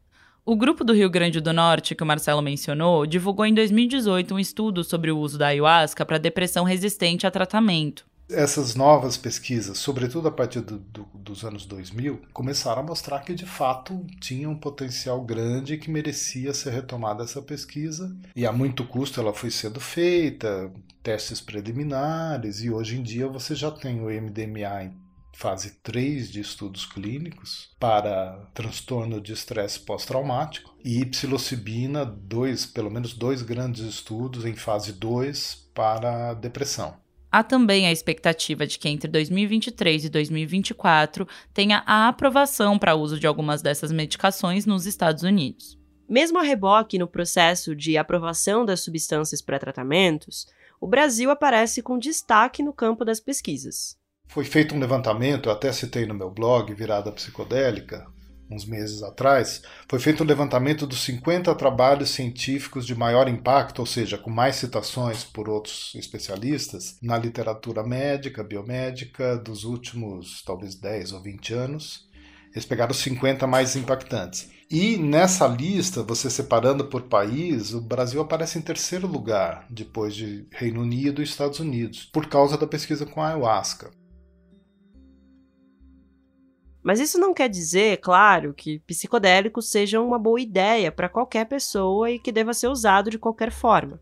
O 0.47 0.57
grupo 0.57 0.83
do 0.83 0.95
Rio 0.95 1.11
Grande 1.11 1.39
do 1.39 1.53
Norte, 1.53 1.95
que 1.95 2.03
o 2.03 2.07
Marcelo 2.07 2.41
mencionou, 2.41 3.05
divulgou 3.05 3.45
em 3.45 3.53
2018 3.53 4.35
um 4.35 4.39
estudo 4.39 4.83
sobre 4.83 5.11
o 5.11 5.19
uso 5.19 5.37
da 5.37 5.49
ayahuasca 5.49 6.07
para 6.07 6.17
depressão 6.17 6.65
resistente 6.65 7.27
a 7.27 7.31
tratamento. 7.31 8.07
Essas 8.31 8.75
novas 8.75 9.19
pesquisas, 9.19 9.77
sobretudo 9.77 10.29
a 10.29 10.33
partir 10.33 10.61
do, 10.61 10.79
do, 10.79 11.07
dos 11.13 11.45
anos 11.45 11.67
2000, 11.67 12.23
começaram 12.33 12.81
a 12.81 12.85
mostrar 12.87 13.21
que 13.21 13.35
de 13.35 13.45
fato 13.45 14.07
tinha 14.21 14.49
um 14.49 14.57
potencial 14.57 15.21
grande 15.21 15.77
que 15.77 15.91
merecia 15.91 16.55
ser 16.55 16.71
retomada 16.71 17.25
essa 17.25 17.43
pesquisa. 17.43 18.15
E 18.35 18.47
a 18.47 18.53
muito 18.53 18.85
custo 18.85 19.21
ela 19.21 19.35
foi 19.35 19.51
sendo 19.51 19.81
feita, 19.81 20.73
testes 21.09 21.41
preliminares, 21.41 22.63
e 22.63 22.71
hoje 22.71 22.99
em 22.99 23.03
dia 23.03 23.27
você 23.27 23.55
já 23.55 23.71
tem 23.71 23.99
o 23.99 24.11
MDMA 24.11 24.85
em 24.85 24.93
fase 25.35 25.81
3 25.83 26.31
de 26.31 26.39
estudos 26.39 26.85
clínicos 26.85 27.71
para 27.81 28.47
transtorno 28.53 29.19
de 29.19 29.33
estresse 29.33 29.81
pós-traumático 29.81 30.77
e 30.85 31.07
psilocibina, 31.07 32.05
dois, 32.05 32.67
pelo 32.67 32.91
menos 32.91 33.15
dois 33.15 33.41
grandes 33.41 33.87
estudos 33.87 34.45
em 34.45 34.55
fase 34.55 34.93
2 34.93 35.71
para 35.75 36.35
depressão. 36.35 36.95
Há 37.33 37.43
também 37.43 37.87
a 37.87 37.93
expectativa 37.93 38.67
de 38.67 38.79
que 38.79 38.91
entre 38.91 39.11
2023 39.11 40.05
e 40.05 40.09
2024 40.11 41.27
tenha 41.55 41.83
a 41.87 42.09
aprovação 42.09 42.79
para 42.79 42.95
uso 42.95 43.19
de 43.19 43.27
algumas 43.27 43.63
dessas 43.63 43.91
medicações 43.91 44.67
nos 44.67 44.85
Estados 44.85 45.23
Unidos. 45.23 45.79
Mesmo 46.07 46.39
a 46.39 46.43
reboque 46.43 46.99
no 46.99 47.09
processo 47.09 47.75
de 47.75 47.97
aprovação 47.97 48.65
das 48.65 48.81
substâncias 48.81 49.41
para 49.41 49.59
tratamentos, 49.59 50.47
o 50.81 50.87
Brasil 50.87 51.31
aparece 51.31 51.83
com 51.83 51.99
destaque 51.99 52.63
no 52.63 52.73
campo 52.73 53.05
das 53.05 53.21
pesquisas. 53.21 53.97
Foi 54.27 54.45
feito 54.45 54.75
um 54.75 54.79
levantamento, 54.79 55.49
eu 55.49 55.53
até 55.53 55.73
citei 55.73 56.07
no 56.07 56.15
meu 56.15 56.31
blog, 56.31 56.73
Virada 56.75 57.11
Psicodélica, 57.11 58.07
uns 58.51 58.65
meses 58.65 59.03
atrás, 59.03 59.63
foi 59.89 59.99
feito 59.99 60.23
um 60.23 60.27
levantamento 60.27 60.87
dos 60.87 61.03
50 61.03 61.55
trabalhos 61.55 62.11
científicos 62.11 62.87
de 62.87 62.95
maior 62.95 63.29
impacto, 63.29 63.81
ou 63.81 63.87
seja, 63.87 64.17
com 64.17 64.31
mais 64.31 64.57
citações 64.57 65.25
por 65.25 65.49
outros 65.49 65.93
especialistas, 65.95 66.97
na 67.03 67.19
literatura 67.19 67.83
médica, 67.83 68.43
biomédica, 68.43 69.37
dos 69.37 69.65
últimos 69.65 70.43
talvez 70.43 70.75
10 70.75 71.13
ou 71.13 71.23
20 71.23 71.55
anos. 71.55 72.09
Eles 72.53 72.65
pegaram 72.65 72.91
os 72.91 72.99
50 72.99 73.47
mais 73.47 73.77
impactantes. 73.77 74.51
E 74.71 74.99
nessa 74.99 75.47
lista, 75.47 76.03
você 76.03 76.29
separando 76.29 76.85
por 76.85 77.03
país, 77.05 77.73
o 77.73 77.81
Brasil 77.81 78.21
aparece 78.21 78.59
em 78.59 78.63
terceiro 78.63 79.07
lugar, 79.07 79.67
depois 79.71 80.15
de 80.15 80.47
Reino 80.53 80.83
Unido 80.83 81.23
e 81.23 81.25
Estados 81.25 81.59
Unidos, 81.59 82.05
por 82.05 82.27
causa 82.29 82.59
da 82.59 82.67
pesquisa 82.67 83.07
com 83.07 83.23
a 83.23 83.29
ayahuasca. 83.29 83.91
Mas 86.83 87.01
isso 87.01 87.19
não 87.19 87.33
quer 87.33 87.49
dizer, 87.49 87.99
claro, 87.99 88.53
que 88.53 88.79
psicodélicos 88.81 89.71
sejam 89.71 90.07
uma 90.07 90.19
boa 90.19 90.41
ideia 90.41 90.93
para 90.93 91.09
qualquer 91.09 91.47
pessoa 91.47 92.11
e 92.11 92.19
que 92.19 92.31
deva 92.31 92.53
ser 92.53 92.69
usado 92.69 93.11
de 93.11 93.19
qualquer 93.19 93.51
forma. 93.51 93.99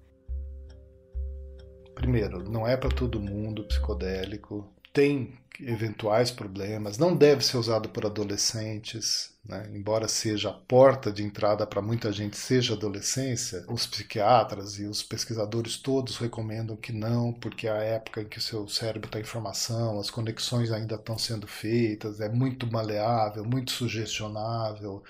Primeiro, 1.94 2.42
não 2.50 2.66
é 2.66 2.76
para 2.76 2.90
todo 2.90 3.20
mundo 3.20 3.64
psicodélico. 3.64 4.68
Tem 4.97 5.38
eventuais 5.61 6.31
problemas, 6.31 6.97
não 6.97 7.15
deve 7.15 7.45
ser 7.45 7.59
usado 7.59 7.87
por 7.91 8.07
adolescentes, 8.07 9.31
né? 9.45 9.71
embora 9.75 10.09
seja 10.09 10.49
a 10.49 10.55
porta 10.55 11.12
de 11.12 11.23
entrada 11.23 11.67
para 11.67 11.83
muita 11.83 12.11
gente, 12.11 12.35
seja 12.38 12.73
adolescência, 12.73 13.62
os 13.68 13.87
psiquiatras 13.87 14.79
e 14.79 14.87
os 14.87 15.03
pesquisadores 15.03 15.77
todos 15.77 16.16
recomendam 16.16 16.79
que 16.79 16.94
não, 16.94 17.31
porque 17.31 17.66
é 17.66 17.73
a 17.73 17.83
época 17.83 18.23
em 18.23 18.25
que 18.27 18.38
o 18.38 18.40
seu 18.40 18.66
cérebro 18.68 19.07
está 19.07 19.20
em 19.20 19.25
formação, 19.25 20.01
as 20.01 20.09
conexões 20.09 20.73
ainda 20.73 20.94
estão 20.94 21.18
sendo 21.18 21.47
feitas, 21.47 22.18
é 22.18 22.31
muito 22.31 22.66
maleável, 22.66 23.44
muito 23.44 23.73
sugestionável. 23.73 25.05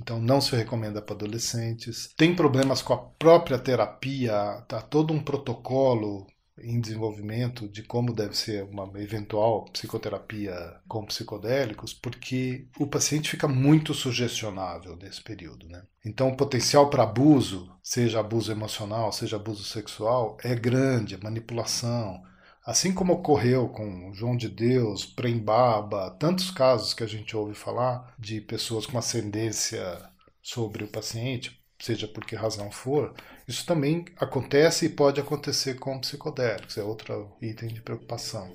Então 0.00 0.20
não 0.20 0.40
se 0.40 0.54
recomenda 0.54 1.02
para 1.02 1.16
adolescentes. 1.16 2.12
Tem 2.16 2.36
problemas 2.36 2.82
com 2.82 2.92
a 2.92 2.98
própria 2.98 3.58
terapia, 3.58 4.62
tá 4.68 4.80
todo 4.80 5.12
um 5.12 5.20
protocolo 5.22 6.24
em 6.58 6.80
desenvolvimento 6.80 7.68
de 7.68 7.82
como 7.82 8.12
deve 8.12 8.36
ser 8.36 8.64
uma 8.64 8.90
eventual 9.00 9.64
psicoterapia 9.66 10.54
com 10.86 11.04
psicodélicos, 11.04 11.92
porque 11.92 12.68
o 12.78 12.86
paciente 12.86 13.30
fica 13.30 13.48
muito 13.48 13.92
sugestionável 13.92 14.96
nesse 14.96 15.22
período. 15.22 15.68
Né? 15.68 15.82
Então, 16.04 16.28
o 16.28 16.36
potencial 16.36 16.88
para 16.90 17.02
abuso, 17.02 17.70
seja 17.82 18.20
abuso 18.20 18.52
emocional, 18.52 19.12
seja 19.12 19.36
abuso 19.36 19.64
sexual, 19.64 20.36
é 20.42 20.54
grande, 20.54 21.22
manipulação. 21.22 22.22
Assim 22.64 22.94
como 22.94 23.12
ocorreu 23.12 23.68
com 23.68 24.12
João 24.14 24.36
de 24.36 24.48
Deus, 24.48 25.04
Prembaba, 25.04 26.10
tantos 26.18 26.50
casos 26.50 26.94
que 26.94 27.02
a 27.02 27.06
gente 27.06 27.36
ouve 27.36 27.54
falar 27.54 28.14
de 28.18 28.40
pessoas 28.40 28.86
com 28.86 28.96
ascendência 28.96 30.00
sobre 30.40 30.84
o 30.84 30.88
paciente, 30.88 31.63
seja 31.84 32.08
por 32.08 32.24
que 32.24 32.34
razão 32.34 32.70
for, 32.70 33.12
isso 33.46 33.66
também 33.66 34.06
acontece 34.16 34.86
e 34.86 34.88
pode 34.88 35.20
acontecer 35.20 35.74
com 35.74 35.98
psicodélicos, 35.98 36.78
é 36.78 36.82
outro 36.82 37.30
item 37.42 37.68
de 37.68 37.82
preocupação. 37.82 38.50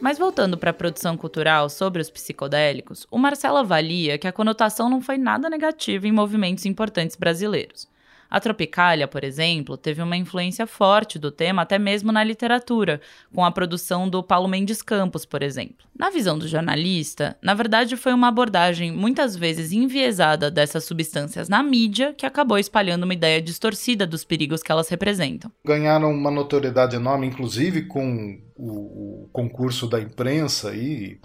Mas 0.00 0.16
voltando 0.16 0.56
para 0.56 0.70
a 0.70 0.74
produção 0.74 1.16
cultural 1.16 1.68
sobre 1.68 2.00
os 2.00 2.08
psicodélicos, 2.08 3.06
o 3.10 3.18
Marcelo 3.18 3.58
avalia 3.58 4.16
que 4.16 4.28
a 4.28 4.32
conotação 4.32 4.88
não 4.88 5.02
foi 5.02 5.18
nada 5.18 5.50
negativa 5.50 6.06
em 6.06 6.12
movimentos 6.12 6.64
importantes 6.64 7.16
brasileiros. 7.16 7.89
A 8.30 8.38
Tropicália, 8.38 9.08
por 9.08 9.24
exemplo, 9.24 9.76
teve 9.76 10.00
uma 10.00 10.16
influência 10.16 10.66
forte 10.66 11.18
do 11.18 11.32
tema 11.32 11.62
até 11.62 11.78
mesmo 11.78 12.12
na 12.12 12.22
literatura, 12.22 13.00
com 13.34 13.44
a 13.44 13.50
produção 13.50 14.08
do 14.08 14.22
Paulo 14.22 14.46
Mendes 14.46 14.82
Campos, 14.82 15.24
por 15.24 15.42
exemplo. 15.42 15.86
Na 15.98 16.10
visão 16.10 16.38
do 16.38 16.46
jornalista, 16.46 17.36
na 17.42 17.54
verdade 17.54 17.96
foi 17.96 18.12
uma 18.12 18.28
abordagem 18.28 18.92
muitas 18.92 19.34
vezes 19.34 19.72
enviesada 19.72 20.50
dessas 20.50 20.84
substâncias 20.84 21.48
na 21.48 21.62
mídia 21.62 22.14
que 22.16 22.24
acabou 22.24 22.56
espalhando 22.58 23.02
uma 23.02 23.14
ideia 23.14 23.42
distorcida 23.42 24.06
dos 24.06 24.24
perigos 24.24 24.62
que 24.62 24.70
elas 24.70 24.88
representam. 24.88 25.50
Ganharam 25.64 26.12
uma 26.12 26.30
notoriedade 26.30 26.94
enorme, 26.94 27.26
inclusive 27.26 27.86
com 27.86 28.40
o, 28.56 29.24
o 29.24 29.28
concurso 29.32 29.88
da 29.88 30.00
imprensa 30.00 30.72
e 30.74 31.18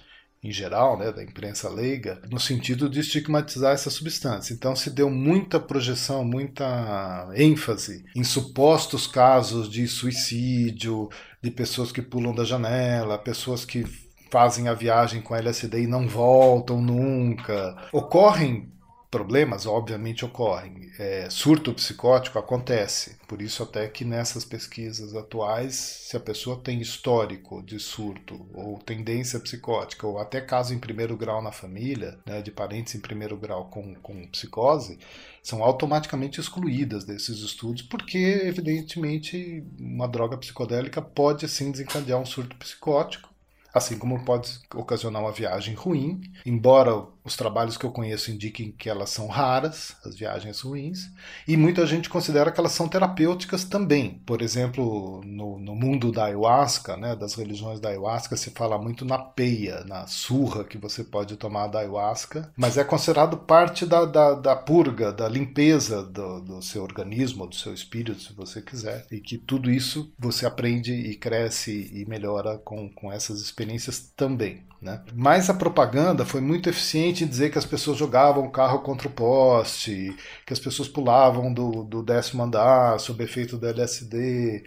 em 0.45 0.51
geral, 0.51 0.97
né, 0.97 1.11
da 1.11 1.23
imprensa 1.23 1.67
leiga, 1.67 2.21
no 2.29 2.39
sentido 2.39 2.87
de 2.87 2.99
estigmatizar 2.99 3.73
essa 3.73 3.89
substância. 3.89 4.53
Então 4.53 4.75
se 4.75 4.91
deu 4.91 5.09
muita 5.09 5.59
projeção, 5.59 6.23
muita 6.23 7.27
ênfase 7.35 8.05
em 8.15 8.23
supostos 8.23 9.07
casos 9.07 9.67
de 9.67 9.87
suicídio, 9.87 11.09
de 11.41 11.49
pessoas 11.49 11.91
que 11.91 12.01
pulam 12.01 12.33
da 12.33 12.43
janela, 12.43 13.17
pessoas 13.17 13.65
que 13.65 13.83
fazem 14.31 14.67
a 14.67 14.73
viagem 14.73 15.21
com 15.21 15.35
LSD 15.35 15.83
e 15.83 15.87
não 15.87 16.07
voltam 16.07 16.81
nunca. 16.81 17.75
Ocorrem 17.91 18.71
problemas, 19.09 19.65
obviamente, 19.65 20.25
ocorrem. 20.25 20.91
É, 20.99 21.29
surto 21.29 21.73
psicótico 21.73 22.37
acontece. 22.37 23.17
Por 23.27 23.41
isso, 23.41 23.63
até 23.63 23.87
que 23.87 24.03
nessas 24.03 24.43
pesquisas 24.43 25.15
atuais, 25.15 25.75
se 25.75 26.17
a 26.17 26.19
pessoa 26.19 26.57
tem 26.57 26.81
histórico 26.81 27.63
de 27.63 27.79
surto, 27.79 28.45
ou 28.53 28.77
tendência 28.79 29.39
psicótica, 29.39 30.05
ou 30.05 30.19
até 30.19 30.41
caso 30.41 30.73
em 30.73 30.79
primeiro 30.79 31.15
grau 31.15 31.41
na 31.41 31.51
família, 31.51 32.19
né, 32.25 32.41
de 32.41 32.51
parentes 32.51 32.95
em 32.95 32.99
primeiro 32.99 33.37
grau 33.37 33.65
com, 33.65 33.95
com 33.95 34.27
psicose, 34.27 34.99
são 35.41 35.63
automaticamente 35.63 36.39
excluídas 36.39 37.05
desses 37.05 37.39
estudos, 37.39 37.83
porque, 37.83 38.41
evidentemente, 38.43 39.63
uma 39.79 40.07
droga 40.07 40.37
psicodélica 40.37 41.01
pode 41.01 41.47
sim 41.47 41.71
desencadear 41.71 42.19
um 42.19 42.25
surto 42.25 42.55
psicótico 42.57 43.35
assim 43.75 43.99
como 43.99 44.23
pode 44.23 44.57
ocasionar 44.73 45.21
uma 45.21 45.33
viagem 45.33 45.75
ruim, 45.75 46.21
embora 46.45 47.05
os 47.25 47.35
trabalhos 47.35 47.75
que 47.75 47.85
eu 47.85 47.91
conheço 47.91 48.31
indicam 48.31 48.71
que 48.77 48.87
elas 48.87 49.09
são 49.09 49.27
raras, 49.27 49.95
as 50.05 50.15
viagens 50.15 50.61
ruins, 50.61 51.09
e 51.47 51.57
muita 51.57 51.85
gente 51.87 52.07
considera 52.07 52.51
que 52.51 52.59
elas 52.59 52.71
são 52.71 52.87
terapêuticas 52.87 53.63
também. 53.63 54.21
Por 54.25 54.43
exemplo, 54.43 55.21
no, 55.25 55.57
no 55.57 55.75
mundo 55.75 56.11
da 56.11 56.25
ayahuasca, 56.25 56.95
né, 56.95 57.15
das 57.15 57.33
religiões 57.33 57.79
da 57.79 57.89
ayahuasca, 57.89 58.37
se 58.37 58.51
fala 58.51 58.77
muito 58.77 59.03
na 59.03 59.17
peia, 59.17 59.83
na 59.85 60.05
surra 60.05 60.63
que 60.63 60.77
você 60.77 61.03
pode 61.03 61.35
tomar 61.35 61.67
da 61.67 61.79
ayahuasca, 61.79 62.51
mas 62.55 62.77
é 62.77 62.83
considerado 62.83 63.37
parte 63.37 63.87
da, 63.87 64.05
da, 64.05 64.35
da 64.35 64.55
purga, 64.55 65.11
da 65.11 65.27
limpeza 65.27 66.03
do, 66.03 66.41
do 66.41 66.61
seu 66.61 66.83
organismo, 66.83 67.47
do 67.47 67.55
seu 67.55 67.73
espírito, 67.73 68.21
se 68.21 68.33
você 68.33 68.61
quiser, 68.61 69.07
e 69.11 69.19
que 69.19 69.37
tudo 69.37 69.71
isso 69.71 70.13
você 70.19 70.45
aprende 70.45 70.93
e 70.93 71.15
cresce 71.15 71.89
e 71.91 72.05
melhora 72.05 72.59
com, 72.59 72.87
com 72.87 73.11
essas 73.11 73.41
experiências 73.41 74.11
também. 74.15 74.63
Né? 74.85 75.01
Mas 75.15 75.49
a 75.49 75.53
propaganda 75.55 76.23
foi 76.23 76.39
muito 76.39 76.69
eficiente 76.69 77.23
em 77.23 77.27
dizer 77.27 77.49
que 77.49 77.57
as 77.57 77.65
pessoas 77.65 77.97
jogavam 77.97 78.45
o 78.45 78.51
carro 78.51 78.81
contra 78.81 79.07
o 79.07 79.11
poste, 79.11 80.15
que 80.45 80.53
as 80.53 80.59
pessoas 80.59 80.87
pulavam 80.87 81.51
do, 81.51 81.83
do 81.83 82.03
décimo 82.03 82.43
andar 82.43 82.99
sob 82.99 83.23
efeito 83.23 83.57
do 83.57 83.67
LSD. 83.67 84.63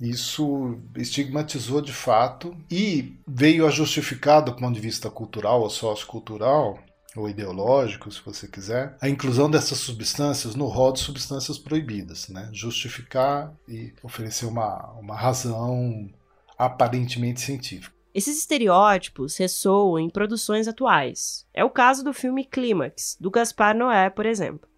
Isso 0.00 0.76
estigmatizou 0.96 1.80
de 1.80 1.92
fato 1.92 2.56
e 2.68 3.16
veio 3.28 3.64
a 3.64 3.70
justificar, 3.70 4.40
do 4.40 4.56
ponto 4.56 4.74
de 4.74 4.80
vista 4.80 5.08
cultural 5.08 5.60
ou 5.60 5.70
sociocultural, 5.70 6.80
ou 7.14 7.28
ideológico, 7.28 8.10
se 8.10 8.20
você 8.24 8.48
quiser, 8.48 8.96
a 9.00 9.08
inclusão 9.08 9.48
dessas 9.48 9.78
substâncias 9.78 10.56
no 10.56 10.66
rol 10.66 10.92
de 10.92 11.00
substâncias 11.00 11.58
proibidas, 11.58 12.28
né? 12.28 12.48
justificar 12.52 13.54
e 13.68 13.92
oferecer 14.02 14.46
uma, 14.46 14.90
uma 14.98 15.14
razão 15.14 16.10
aparentemente 16.58 17.40
científica. 17.40 17.99
Esses 18.12 18.38
estereótipos 18.38 19.36
ressoam 19.36 19.98
em 19.98 20.10
produções 20.10 20.66
atuais. 20.66 21.46
É 21.54 21.64
o 21.64 21.70
caso 21.70 22.02
do 22.02 22.12
filme 22.12 22.44
Clímax, 22.44 23.16
do 23.20 23.30
Gaspar 23.30 23.76
Noé, 23.76 24.10
por 24.10 24.26
exemplo. 24.26 24.68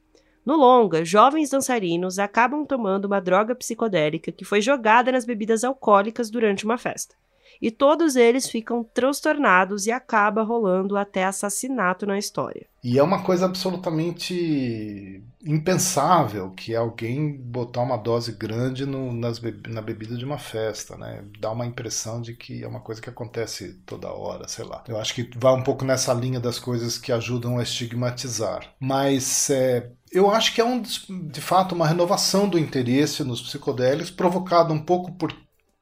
No 0.45 0.57
longa, 0.57 1.05
jovens 1.05 1.51
dançarinos 1.51 2.19
acabam 2.19 2.67
tomando 2.67 3.07
uma 3.07 3.21
droga 3.21 3.55
psicodélica 3.55 4.31
que 4.33 4.45
foi 4.45 4.61
jogada 4.61 5.11
nas 5.11 5.25
bebidas 5.25 5.65
alcoólicas 5.65 6.31
durante 6.31 6.65
uma 6.65 6.77
festa 6.77 7.15
e 7.63 7.71
todos 7.71 8.17
eles 8.17 8.51
ficam 8.51 8.83
transtornados 8.83 9.87
e 9.87 9.93
acaba 9.93 10.43
rolando 10.43 10.97
até 10.97 11.23
assassinato 11.23 12.05
na 12.05 12.19
história. 12.19 12.67
E 12.83 12.99
é 12.99 13.03
uma 13.03 13.23
coisa 13.23 13.47
absolutamente 13.47 15.23
impensável 15.45 16.51
que 16.51 16.75
alguém 16.75 17.37
botar 17.37 17.83
uma 17.83 17.97
dose 17.97 18.33
grande 18.33 18.85
no, 18.85 19.13
nas 19.13 19.41
na 19.69 19.81
bebida 19.81 20.17
de 20.17 20.25
uma 20.25 20.39
festa, 20.39 20.97
né? 20.97 21.25
Dá 21.39 21.53
uma 21.53 21.65
impressão 21.65 22.21
de 22.21 22.35
que 22.35 22.65
é 22.65 22.67
uma 22.67 22.81
coisa 22.81 23.01
que 23.01 23.09
acontece 23.09 23.75
toda 23.87 24.13
hora, 24.13 24.49
sei 24.49 24.65
lá. 24.65 24.83
Eu 24.89 24.99
acho 24.99 25.15
que 25.15 25.31
vai 25.37 25.55
um 25.55 25.63
pouco 25.63 25.85
nessa 25.85 26.13
linha 26.13 26.41
das 26.41 26.59
coisas 26.59 26.99
que 26.99 27.13
ajudam 27.13 27.59
a 27.59 27.63
estigmatizar. 27.63 28.75
Mas 28.81 29.49
é, 29.51 29.89
eu 30.11 30.31
acho 30.31 30.53
que 30.53 30.61
é 30.61 30.65
um, 30.65 30.83
de 30.83 31.41
fato 31.41 31.77
uma 31.77 31.87
renovação 31.87 32.49
do 32.49 32.59
interesse 32.59 33.23
nos 33.23 33.41
psicodélicos, 33.41 34.11
provocado 34.11 34.75
um 34.75 34.85
pouco 34.85 35.13
por 35.13 35.33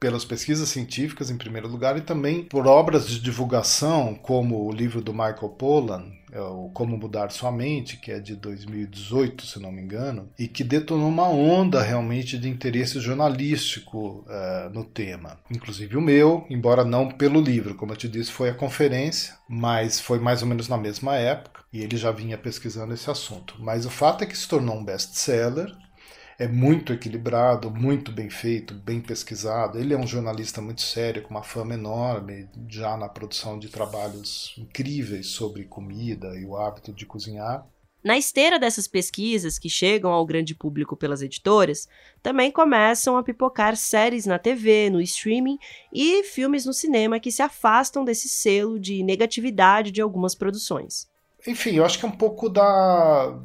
pelas 0.01 0.25
pesquisas 0.25 0.71
científicas, 0.71 1.31
em 1.31 1.37
primeiro 1.37 1.69
lugar, 1.69 1.97
e 1.99 2.01
também 2.01 2.43
por 2.45 2.67
obras 2.67 3.07
de 3.07 3.21
divulgação, 3.21 4.15
como 4.15 4.67
o 4.67 4.73
livro 4.73 5.03
do 5.03 5.13
Michael 5.13 5.51
Pollan, 5.59 6.07
é 6.33 6.39
Como 6.73 6.97
Mudar 6.97 7.31
Sua 7.31 7.51
Mente, 7.51 7.97
que 7.97 8.11
é 8.11 8.21
de 8.21 8.37
2018, 8.37 9.45
se 9.45 9.59
não 9.59 9.71
me 9.71 9.83
engano, 9.83 10.31
e 10.39 10.47
que 10.49 10.65
detonou 10.65 11.09
uma 11.09 11.29
onda 11.29 11.83
realmente 11.83 12.39
de 12.39 12.49
interesse 12.49 13.01
jornalístico 13.01 14.25
uh, 14.27 14.71
no 14.73 14.85
tema. 14.85 15.39
Inclusive 15.51 15.97
o 15.97 16.01
meu, 16.01 16.47
embora 16.49 16.85
não 16.85 17.09
pelo 17.09 17.41
livro, 17.41 17.75
como 17.75 17.93
eu 17.93 17.97
te 17.97 18.09
disse, 18.09 18.31
foi 18.31 18.49
a 18.49 18.55
conferência, 18.55 19.35
mas 19.49 20.01
foi 20.01 20.19
mais 20.19 20.41
ou 20.41 20.49
menos 20.49 20.69
na 20.69 20.79
mesma 20.79 21.17
época, 21.17 21.63
e 21.73 21.83
ele 21.83 21.97
já 21.97 22.11
vinha 22.11 22.39
pesquisando 22.39 22.95
esse 22.95 23.11
assunto. 23.11 23.57
Mas 23.59 23.85
o 23.85 23.91
fato 23.91 24.23
é 24.23 24.27
que 24.27 24.39
se 24.39 24.49
tornou 24.49 24.77
um 24.77 24.85
best-seller, 24.85 25.71
é 26.41 26.49
muito 26.49 26.91
equilibrado, 26.95 27.71
muito 27.71 28.11
bem 28.11 28.31
feito, 28.31 28.73
bem 28.73 28.99
pesquisado. 28.99 29.79
Ele 29.79 29.93
é 29.93 29.99
um 29.99 30.07
jornalista 30.07 30.63
muito 30.63 30.81
sério, 30.81 31.23
com 31.23 31.29
uma 31.29 31.43
fama 31.43 31.75
enorme, 31.75 32.49
já 32.67 32.97
na 32.97 33.11
produção 33.11 33.59
de 33.59 33.69
trabalhos 33.69 34.55
incríveis 34.57 35.27
sobre 35.27 35.67
comida 35.67 36.29
e 36.39 36.47
o 36.47 36.57
hábito 36.57 36.95
de 36.95 37.05
cozinhar. 37.05 37.67
Na 38.03 38.17
esteira 38.17 38.59
dessas 38.59 38.89
pesquisas 38.89 39.59
que 39.59 39.69
chegam 39.69 40.11
ao 40.11 40.25
grande 40.25 40.55
público 40.55 40.97
pelas 40.97 41.21
editoras, 41.21 41.87
também 42.23 42.51
começam 42.51 43.19
a 43.19 43.23
pipocar 43.23 43.77
séries 43.77 44.25
na 44.25 44.39
TV, 44.39 44.89
no 44.89 45.03
streaming 45.03 45.59
e 45.93 46.25
filmes 46.25 46.65
no 46.65 46.73
cinema 46.73 47.21
que 47.21 47.31
se 47.31 47.43
afastam 47.43 48.03
desse 48.03 48.31
selo 48.31 48.81
de 48.81 49.03
negatividade 49.03 49.91
de 49.91 50.01
algumas 50.01 50.35
produções. 50.35 51.07
Enfim, 51.47 51.77
eu 51.77 51.85
acho 51.85 51.99
que 51.99 52.05
é 52.05 52.09
um 52.09 52.17
pouco 52.17 52.49
da 52.49 53.39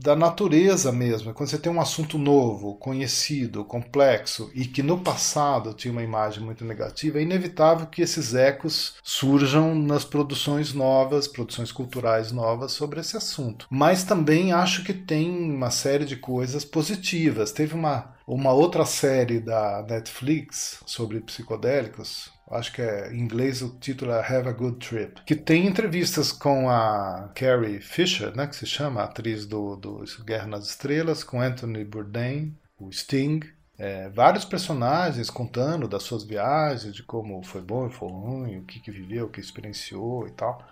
da 0.00 0.16
natureza 0.16 0.90
mesmo. 0.90 1.34
Quando 1.34 1.50
você 1.50 1.58
tem 1.58 1.70
um 1.70 1.80
assunto 1.80 2.16
novo, 2.18 2.74
conhecido, 2.76 3.64
complexo 3.64 4.50
e 4.54 4.64
que 4.64 4.82
no 4.82 4.98
passado 4.98 5.74
tinha 5.74 5.92
uma 5.92 6.02
imagem 6.02 6.42
muito 6.42 6.64
negativa, 6.64 7.18
é 7.18 7.22
inevitável 7.22 7.86
que 7.86 8.00
esses 8.02 8.34
ecos 8.34 8.94
surjam 9.02 9.74
nas 9.74 10.04
produções 10.04 10.72
novas, 10.72 11.28
produções 11.28 11.70
culturais 11.70 12.32
novas 12.32 12.72
sobre 12.72 13.00
esse 13.00 13.16
assunto. 13.16 13.66
Mas 13.70 14.02
também 14.04 14.52
acho 14.52 14.84
que 14.84 14.94
tem 14.94 15.30
uma 15.30 15.70
série 15.70 16.04
de 16.04 16.16
coisas 16.16 16.64
positivas. 16.64 17.52
Teve 17.52 17.74
uma, 17.74 18.14
uma 18.26 18.52
outra 18.52 18.86
série 18.86 19.38
da 19.38 19.84
Netflix 19.88 20.80
sobre 20.86 21.20
psicodélicos, 21.20 22.32
acho 22.50 22.72
que 22.72 22.82
é 22.82 23.12
em 23.12 23.20
inglês 23.20 23.62
o 23.62 23.78
título 23.78 24.12
é 24.12 24.20
Have 24.20 24.48
a 24.48 24.52
Good 24.52 24.86
Trip, 24.86 25.22
que 25.24 25.36
tem 25.36 25.66
entrevistas 25.66 26.32
com 26.32 26.68
a 26.68 27.30
Carrie 27.34 27.80
Fisher, 27.80 28.34
né, 28.36 28.46
que 28.46 28.56
se 28.56 28.66
chama, 28.66 29.02
atriz 29.02 29.46
do, 29.46 29.76
do 29.76 30.04
Guerra 30.24 30.46
nas 30.46 30.66
Estrelas, 30.66 31.22
com 31.22 31.40
Anthony 31.40 31.84
Bourdain, 31.84 32.56
o 32.78 32.90
Sting, 32.92 33.40
é, 33.78 34.10
vários 34.10 34.44
personagens 34.44 35.30
contando 35.30 35.88
das 35.88 36.02
suas 36.02 36.22
viagens, 36.22 36.94
de 36.94 37.02
como 37.02 37.42
foi 37.42 37.62
bom 37.62 37.86
e 37.86 37.90
foi 37.90 38.08
ruim, 38.08 38.58
o 38.58 38.64
que, 38.64 38.78
que 38.78 38.90
viveu, 38.90 39.26
o 39.26 39.30
que 39.30 39.40
experienciou 39.40 40.26
e 40.28 40.30
tal. 40.32 40.62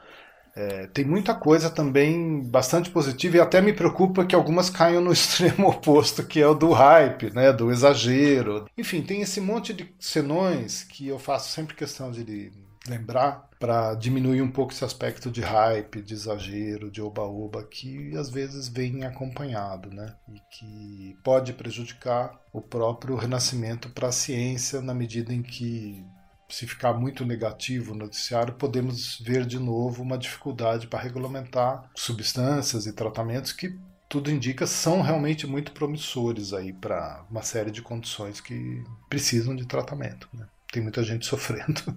É, 0.58 0.88
tem 0.88 1.04
muita 1.04 1.36
coisa 1.36 1.70
também 1.70 2.42
bastante 2.42 2.90
positiva 2.90 3.36
e 3.36 3.40
até 3.40 3.60
me 3.60 3.72
preocupa 3.72 4.26
que 4.26 4.34
algumas 4.34 4.68
caiam 4.68 5.00
no 5.00 5.12
extremo 5.14 5.68
oposto, 5.68 6.26
que 6.26 6.40
é 6.40 6.48
o 6.48 6.52
do 6.54 6.72
hype, 6.72 7.32
né, 7.32 7.52
do 7.52 7.70
exagero. 7.70 8.66
Enfim, 8.76 9.00
tem 9.00 9.20
esse 9.20 9.40
monte 9.40 9.72
de 9.72 9.88
senões 10.00 10.82
que 10.82 11.06
eu 11.06 11.16
faço 11.16 11.52
sempre 11.52 11.76
questão 11.76 12.10
de 12.10 12.50
lembrar 12.88 13.48
para 13.60 13.94
diminuir 13.94 14.42
um 14.42 14.50
pouco 14.50 14.72
esse 14.72 14.84
aspecto 14.84 15.30
de 15.30 15.42
hype, 15.42 16.02
de 16.02 16.14
exagero, 16.14 16.90
de 16.90 17.00
oba-oba 17.00 17.62
que 17.62 18.16
às 18.16 18.28
vezes 18.28 18.66
vem 18.66 19.04
acompanhado, 19.04 19.90
né? 19.90 20.12
E 20.28 20.40
que 20.50 21.16
pode 21.22 21.52
prejudicar 21.52 22.36
o 22.52 22.60
próprio 22.60 23.14
renascimento 23.14 23.90
para 23.90 24.08
a 24.08 24.12
ciência 24.12 24.80
na 24.80 24.94
medida 24.94 25.32
em 25.32 25.42
que 25.42 26.04
se 26.48 26.66
ficar 26.66 26.94
muito 26.94 27.26
negativo 27.26 27.92
o 27.92 27.96
noticiário, 27.96 28.54
podemos 28.54 29.18
ver 29.20 29.44
de 29.44 29.58
novo 29.58 30.02
uma 30.02 30.16
dificuldade 30.16 30.86
para 30.86 30.98
regulamentar 30.98 31.90
substâncias 31.94 32.86
e 32.86 32.92
tratamentos 32.92 33.52
que 33.52 33.78
tudo 34.08 34.30
indica 34.30 34.66
são 34.66 35.02
realmente 35.02 35.46
muito 35.46 35.72
promissores 35.72 36.54
aí 36.54 36.72
para 36.72 37.22
uma 37.30 37.42
série 37.42 37.70
de 37.70 37.82
condições 37.82 38.40
que 38.40 38.82
precisam 39.10 39.54
de 39.54 39.66
tratamento. 39.66 40.26
Né? 40.32 40.46
Tem 40.72 40.82
muita 40.82 41.02
gente 41.02 41.26
sofrendo. 41.26 41.94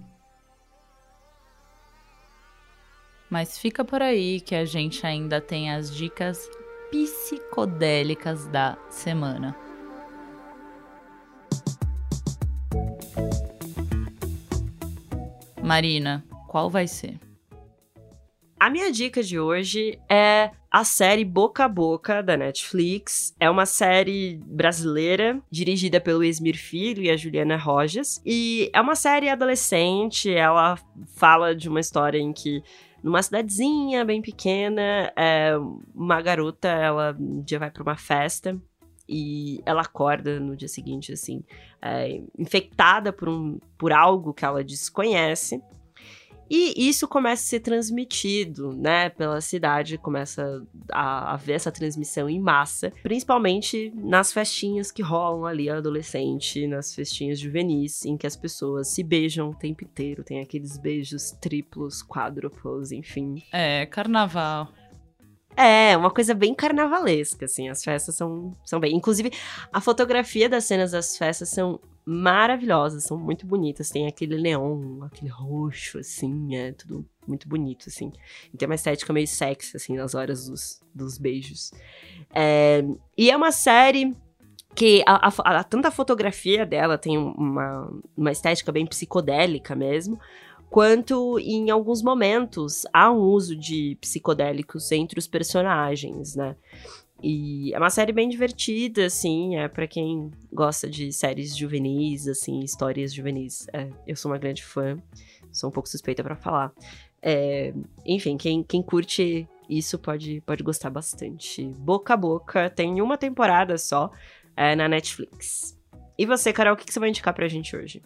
Mas 3.30 3.58
fica 3.58 3.86
por 3.86 4.02
aí 4.02 4.42
que 4.42 4.54
a 4.54 4.66
gente 4.66 5.06
ainda 5.08 5.40
tem 5.40 5.72
as 5.72 5.96
dicas 5.96 6.50
psicodélicas 6.92 8.46
da 8.48 8.78
semana. 8.90 9.56
Marina, 15.72 16.22
qual 16.50 16.70
vai 16.70 16.86
ser? 16.86 17.18
A 18.60 18.70
minha 18.70 18.92
dica 18.92 19.24
de 19.24 19.40
hoje 19.40 19.98
é 20.10 20.52
a 20.70 20.84
série 20.84 21.24
Boca 21.24 21.64
a 21.64 21.70
Boca 21.70 22.22
da 22.22 22.36
Netflix. 22.36 23.34
É 23.40 23.50
uma 23.50 23.66
série 23.66 24.38
brasileira 24.46 25.42
dirigida 25.50 26.02
pelo 26.02 26.26
Esmir 26.26 26.58
Filho 26.58 27.02
e 27.02 27.10
a 27.10 27.16
Juliana 27.16 27.56
Rojas. 27.56 28.22
E 28.26 28.70
é 28.74 28.82
uma 28.82 28.96
série 28.96 29.30
adolescente. 29.30 30.30
Ela 30.30 30.78
fala 31.16 31.56
de 31.56 31.70
uma 31.70 31.80
história 31.80 32.20
em 32.20 32.34
que 32.34 32.62
numa 33.02 33.24
cidadezinha 33.24 34.04
bem 34.04 34.22
pequena, 34.22 35.14
é, 35.16 35.54
uma 35.96 36.22
garota, 36.22 36.68
ela 36.68 37.16
um 37.18 37.42
dia 37.42 37.60
vai 37.60 37.72
para 37.72 37.82
uma 37.82 37.96
festa 37.96 38.62
e 39.12 39.62
ela 39.66 39.82
acorda 39.82 40.40
no 40.40 40.56
dia 40.56 40.70
seguinte, 40.70 41.12
assim, 41.12 41.44
é, 41.82 42.22
infectada 42.40 43.12
por, 43.12 43.28
um, 43.28 43.60
por 43.78 43.92
algo 43.92 44.34
que 44.34 44.46
ela 44.46 44.64
desconhece. 44.64 45.62
E 46.50 46.90
isso 46.90 47.08
começa 47.08 47.44
a 47.44 47.46
ser 47.46 47.60
transmitido, 47.62 48.74
né, 48.74 49.10
pela 49.10 49.40
cidade, 49.40 49.98
começa 49.98 50.66
a, 50.92 51.34
a 51.34 51.38
ver 51.38 51.54
essa 51.54 51.72
transmissão 51.72 52.30
em 52.30 52.42
massa, 52.42 52.92
principalmente 53.02 53.90
nas 53.96 54.34
festinhas 54.34 54.92
que 54.92 55.02
rolam 55.02 55.46
ali 55.46 55.70
adolescente, 55.70 56.68
nas 56.68 56.94
festinhas 56.94 57.40
juvenis, 57.40 58.06
em 58.06 58.18
que 58.18 58.28
as 58.28 58.36
pessoas 58.36 58.90
se 58.90 59.02
beijam 59.02 59.52
o 59.52 59.56
tempo 59.56 59.86
inteiro, 59.86 60.26
tem 60.26 60.42
aqueles 60.42 60.78
beijos 60.78 61.32
triplos, 61.32 62.04
quádruplos, 62.04 62.92
enfim. 62.92 63.42
É, 63.54 63.86
carnaval. 63.86 64.74
É, 65.56 65.96
uma 65.98 66.12
coisa 66.12 66.34
bem 66.34 66.54
carnavalesca, 66.54 67.46
assim. 67.46 67.70
As 67.70 67.84
festas 67.84 68.16
são, 68.16 68.56
são 68.66 68.80
bem. 68.80 68.96
Inclusive, 68.96 69.32
a 69.72 69.82
fotografia 69.82 70.50
das 70.50 70.66
cenas 70.66 70.92
das 70.92 71.18
festas 71.18 71.50
são 71.50 71.80
maravilhosas, 72.06 73.04
são 73.04 73.18
muito 73.18 73.46
bonitas. 73.46 73.90
Tem 73.90 74.08
aquele 74.08 74.42
neon, 74.42 75.04
aquele 75.04 75.30
roxo, 75.30 76.00
assim, 76.00 76.56
é 76.56 76.72
tudo 76.74 77.06
muito 77.28 77.48
bonito, 77.48 77.86
assim. 77.88 78.12
E 78.54 78.58
tem 78.58 78.68
uma 78.68 78.76
estética 78.76 79.14
meio 79.14 79.28
sexy, 79.28 79.78
assim, 79.78 79.96
nas 79.96 80.16
horas 80.16 80.48
dos, 80.48 80.82
dos 80.94 81.18
beijos. 81.18 81.72
É, 82.34 82.84
e 83.18 83.30
é 83.30 83.36
uma 83.36 83.52
série 83.52 84.16
que 84.74 85.04
a, 85.06 85.28
a, 85.28 85.60
a, 85.60 85.64
tanto 85.64 85.88
a 85.88 85.92
fotografia 85.92 86.66
dela 86.66 86.98
tem 86.98 87.18
uma, 87.18 87.92
uma 88.16 88.32
estética 88.32 88.72
bem 88.72 88.86
psicodélica 88.86 89.76
mesmo, 89.76 90.20
quanto 90.72 91.38
em 91.38 91.70
alguns 91.70 92.02
momentos 92.02 92.86
há 92.94 93.12
um 93.12 93.20
uso 93.20 93.58
de 93.58 93.98
psicodélicos 94.00 94.90
entre 94.94 95.20
os 95.20 95.28
personagens, 95.28 96.34
né? 96.34 96.56
E 97.22 97.74
é 97.74 97.78
uma 97.78 97.90
série 97.90 98.14
bem 98.14 98.30
divertida, 98.30 99.06
assim, 99.06 99.58
é 99.58 99.68
para 99.68 99.86
quem 99.86 100.32
gosta 100.52 100.90
de 100.90 101.12
séries 101.12 101.56
juvenis, 101.56 102.26
assim, 102.26 102.62
histórias 102.62 103.14
juvenis. 103.14 103.68
É, 103.74 103.90
eu 104.08 104.16
sou 104.16 104.32
uma 104.32 104.38
grande 104.38 104.64
fã, 104.64 104.98
sou 105.52 105.70
um 105.70 105.74
pouco 105.74 105.90
suspeita 105.90 106.24
para 106.24 106.38
falar. 106.38 106.72
É, 107.22 107.74
enfim, 108.06 108.38
quem, 108.38 108.64
quem 108.64 108.82
curte 108.82 109.46
isso 109.70 110.00
pode, 110.00 110.42
pode 110.46 110.64
gostar 110.64 110.90
bastante. 110.90 111.66
Boca 111.80 112.14
a 112.14 112.18
Boca 112.18 112.70
tem 112.70 113.02
uma 113.02 113.18
temporada 113.18 113.78
só 113.78 114.10
é, 114.56 114.74
na 114.74 114.88
Netflix. 114.88 115.78
E 116.18 116.26
você, 116.26 116.54
Carol, 116.54 116.76
o 116.76 116.78
que, 116.78 116.86
que 116.86 116.94
você 116.94 117.00
vai 117.00 117.10
indicar 117.10 117.34
pra 117.34 117.50
gente 117.50 117.76
hoje? 117.76 118.02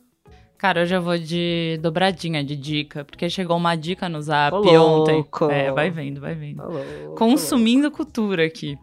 Cara, 0.57 0.81
eu 0.81 0.85
já 0.85 0.99
vou 0.99 1.17
de 1.17 1.77
dobradinha 1.81 2.43
de 2.43 2.55
dica, 2.55 3.03
porque 3.03 3.29
chegou 3.29 3.57
uma 3.57 3.75
dica 3.75 4.07
no 4.07 4.21
zap 4.21 4.55
ontem. 4.55 5.25
É, 5.51 5.71
vai 5.71 5.89
vendo, 5.89 6.21
vai 6.21 6.33
vendo. 6.33 6.63
Consumindo 7.17 7.91
cultura 7.91 8.45
aqui. 8.45 8.77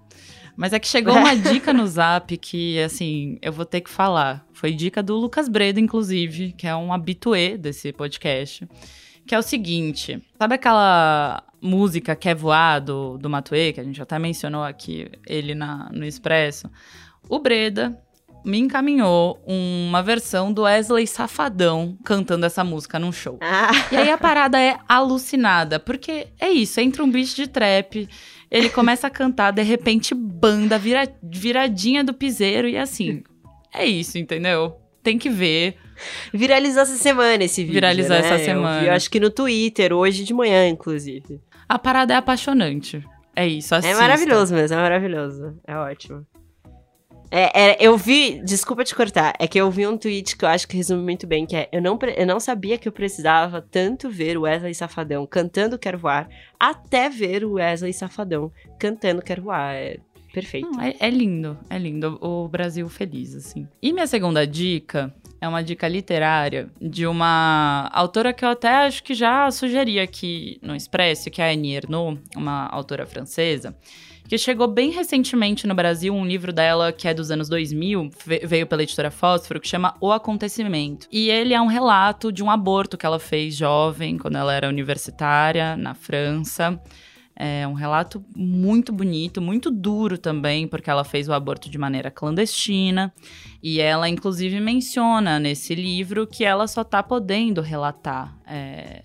Mas 0.55 0.73
é 0.73 0.79
que 0.79 0.87
chegou 0.87 1.15
uma 1.15 1.35
dica 1.37 1.73
no 1.73 1.87
zap 1.87 2.37
que, 2.37 2.79
assim, 2.81 3.39
eu 3.41 3.53
vou 3.53 3.65
ter 3.65 3.81
que 3.81 3.91
falar. 3.91 4.47
Foi 4.53 4.73
dica 4.73 5.03
do 5.03 5.17
Lucas 5.17 5.49
Bredo, 5.49 5.81
inclusive, 5.81 6.53
que 6.53 6.67
é 6.67 6.77
um 6.77 6.93
habituê 6.93 7.57
desse 7.57 7.93
podcast. 7.93 8.69
Que 9.27 9.35
é 9.35 9.39
o 9.39 9.43
seguinte: 9.43 10.23
sabe 10.39 10.55
aquela 10.57 11.43
música 11.61 12.15
Quer 12.15 12.35
Voar 12.35 12.81
do, 12.81 13.17
do 13.17 13.31
Matuê, 13.31 13.73
que 13.73 13.81
a 13.81 13.85
gente 13.85 14.03
até 14.03 14.19
mencionou 14.19 14.63
aqui, 14.63 15.11
ele 15.27 15.55
na, 15.55 15.89
no 15.93 16.05
Expresso? 16.05 16.69
O 17.29 17.39
Breda 17.39 17.97
me 18.45 18.59
encaminhou 18.59 19.43
uma 19.47 20.03
versão 20.03 20.53
do 20.53 20.63
Wesley 20.63 21.07
Safadão 21.07 21.97
cantando 22.05 22.47
essa 22.47 22.65
música 22.65 22.99
num 22.99 23.13
show. 23.13 23.39
Ah. 23.41 23.71
E 23.91 23.97
aí 23.97 24.11
a 24.11 24.19
parada 24.19 24.61
é 24.61 24.79
alucinada, 24.89 25.79
porque 25.79 26.29
é 26.41 26.51
isso, 26.51 26.81
entra 26.81 27.03
um 27.03 27.11
bicho 27.11 27.37
de 27.37 27.47
trap, 27.47 28.09
ele 28.51 28.69
começa 28.69 29.07
a 29.07 29.11
cantar, 29.11 29.51
de 29.53 29.63
repente 29.63 30.15
banda, 30.15 30.79
vira, 30.79 31.09
viradinha 31.23 32.05
do 32.05 32.13
piseiro 32.13 32.69
e 32.69 32.77
assim, 32.77 33.23
é 33.73 33.87
isso, 33.87 34.19
entendeu? 34.19 34.77
Tem 35.03 35.19
que 35.19 35.31
ver. 35.31 35.77
Viralizou 36.33 36.83
essa 36.83 36.97
semana 36.97 37.45
esse 37.45 37.63
vídeo, 37.63 37.75
Viralizou 37.75 38.11
né? 38.11 38.19
essa 38.19 38.39
semana. 38.45 38.77
Eu, 38.77 38.81
vi, 38.81 38.87
eu 38.89 38.93
acho 38.93 39.11
que 39.11 39.19
no 39.19 39.31
Twitter, 39.31 39.93
hoje 39.93 40.25
de 40.25 40.35
manhã, 40.35 40.69
inclusive. 40.69 41.41
A 41.69 41.79
parada 41.79 42.15
é 42.15 42.17
apaixonante. 42.17 43.03
É 43.35 43.47
isso, 43.47 43.75
assista. 43.75 43.97
É 43.97 43.99
maravilhoso 43.99 44.55
mesmo, 44.55 44.77
é 44.77 44.81
maravilhoso. 44.83 45.59
É 45.67 45.77
ótimo. 45.77 46.27
É, 47.35 47.71
é, 47.71 47.77
eu 47.81 47.97
vi, 47.97 48.43
desculpa 48.45 48.85
te 48.85 48.95
cortar, 48.95 49.33
é 49.39 49.49
que 49.49 49.59
eu 49.59 49.71
vi 49.71 49.87
um 49.87 49.97
tweet 49.97 50.37
que 50.37 50.45
eu 50.45 50.49
acho 50.51 50.69
que 50.69 50.77
resume 50.77 51.03
muito 51.03 51.27
bem, 51.27 51.47
que 51.47 51.57
é, 51.57 51.67
eu 51.73 51.81
não, 51.81 51.99
eu 52.15 52.27
não 52.27 52.39
sabia 52.39 52.77
que 52.77 52.87
eu 52.87 52.93
precisava 52.93 53.63
tanto 53.63 54.11
ver 54.11 54.37
o 54.37 54.43
Wesley 54.43 54.75
Safadão 54.75 55.27
cantando 55.27 55.79
Quero 55.79 55.97
Voar, 55.97 56.29
até 56.61 57.09
ver 57.09 57.43
o 57.43 57.53
Wesley 57.53 57.95
Safadão 57.95 58.53
cantando 58.79 59.23
Quero 59.23 59.45
Voar. 59.45 59.75
É 59.75 59.99
perfeito. 60.31 60.71
Não, 60.71 60.83
é, 60.83 60.95
é 61.01 61.09
lindo, 61.09 61.59
é 61.71 61.79
lindo. 61.79 62.19
O 62.21 62.47
Brasil 62.49 62.87
feliz, 62.91 63.35
assim. 63.35 63.67
E 63.81 63.95
minha 63.95 64.07
segunda 64.07 64.47
dica 64.47 65.15
é 65.41 65.49
uma 65.49 65.63
dica 65.63 65.89
literária 65.89 66.69
de 66.79 67.07
uma 67.07 67.89
autora 67.95 68.35
que 68.35 68.45
eu 68.45 68.51
até 68.51 68.69
acho 68.69 69.03
que 69.03 69.15
já 69.15 69.51
sugeri 69.51 69.99
aqui 69.99 70.59
no 70.61 70.77
Expresso, 70.77 71.31
que 71.31 71.41
é 71.41 71.49
a 71.49 71.53
Annie 71.55 71.77
Ernaux, 71.77 72.21
uma 72.37 72.67
autora 72.67 73.07
francesa 73.07 73.75
que 74.29 74.39
chegou 74.39 74.67
bem 74.67 74.91
recentemente 74.91 75.67
no 75.67 75.75
Brasil 75.75 76.15
um 76.15 76.27
livro 76.27 76.53
dela 76.53 76.93
que 76.93 77.07
é 77.07 77.15
dos 77.15 77.31
anos 77.31 77.49
2000, 77.49 78.11
veio 78.45 78.67
pela 78.67 78.83
editora 78.83 79.11
Fósforo, 79.11 79.61
que 79.61 79.69
chama 79.69 79.95
O 80.01 80.11
Acontecimento. 80.11 81.07
E 81.11 81.29
ele 81.29 81.55
é 81.55 81.61
um 81.61 81.67
relato 81.67 82.33
de 82.33 82.43
um 82.43 82.51
aborto 82.51 82.97
que 82.97 83.05
ela 83.05 83.19
fez 83.19 83.55
jovem, 83.55 84.17
quando 84.17 84.37
ela 84.37 84.53
era 84.55 84.69
universitária, 84.69 85.77
na 85.77 85.95
França. 85.95 86.81
É 87.35 87.67
um 87.67 87.73
relato 87.73 88.25
muito 88.37 88.93
bonito, 88.93 89.41
muito 89.41 89.71
duro 89.71 90.19
também, 90.19 90.69
porque 90.69 90.91
ela 90.91 91.03
fez 91.03 91.29
o 91.29 91.33
aborto 91.33 91.69
de 91.71 91.79
maneira 91.79 92.11
clandestina. 92.11 93.13
E 93.63 93.81
ela, 93.81 94.09
inclusive, 94.09 94.61
menciona 94.61 95.39
nesse 95.39 95.75
livro 95.75 96.27
que 96.27 96.45
ela 96.45 96.67
só 96.67 96.83
está 96.83 97.03
podendo 97.03 97.61
relatar 97.61 98.37
é, 98.47 99.05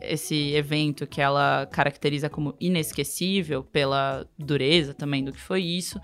esse 0.00 0.52
evento 0.54 1.06
que 1.06 1.20
ela 1.20 1.66
caracteriza 1.70 2.28
como 2.28 2.54
inesquecível 2.60 3.62
pela 3.62 4.26
dureza 4.38 4.94
também 4.94 5.24
do 5.24 5.32
que 5.32 5.40
foi 5.40 5.62
isso, 5.62 6.00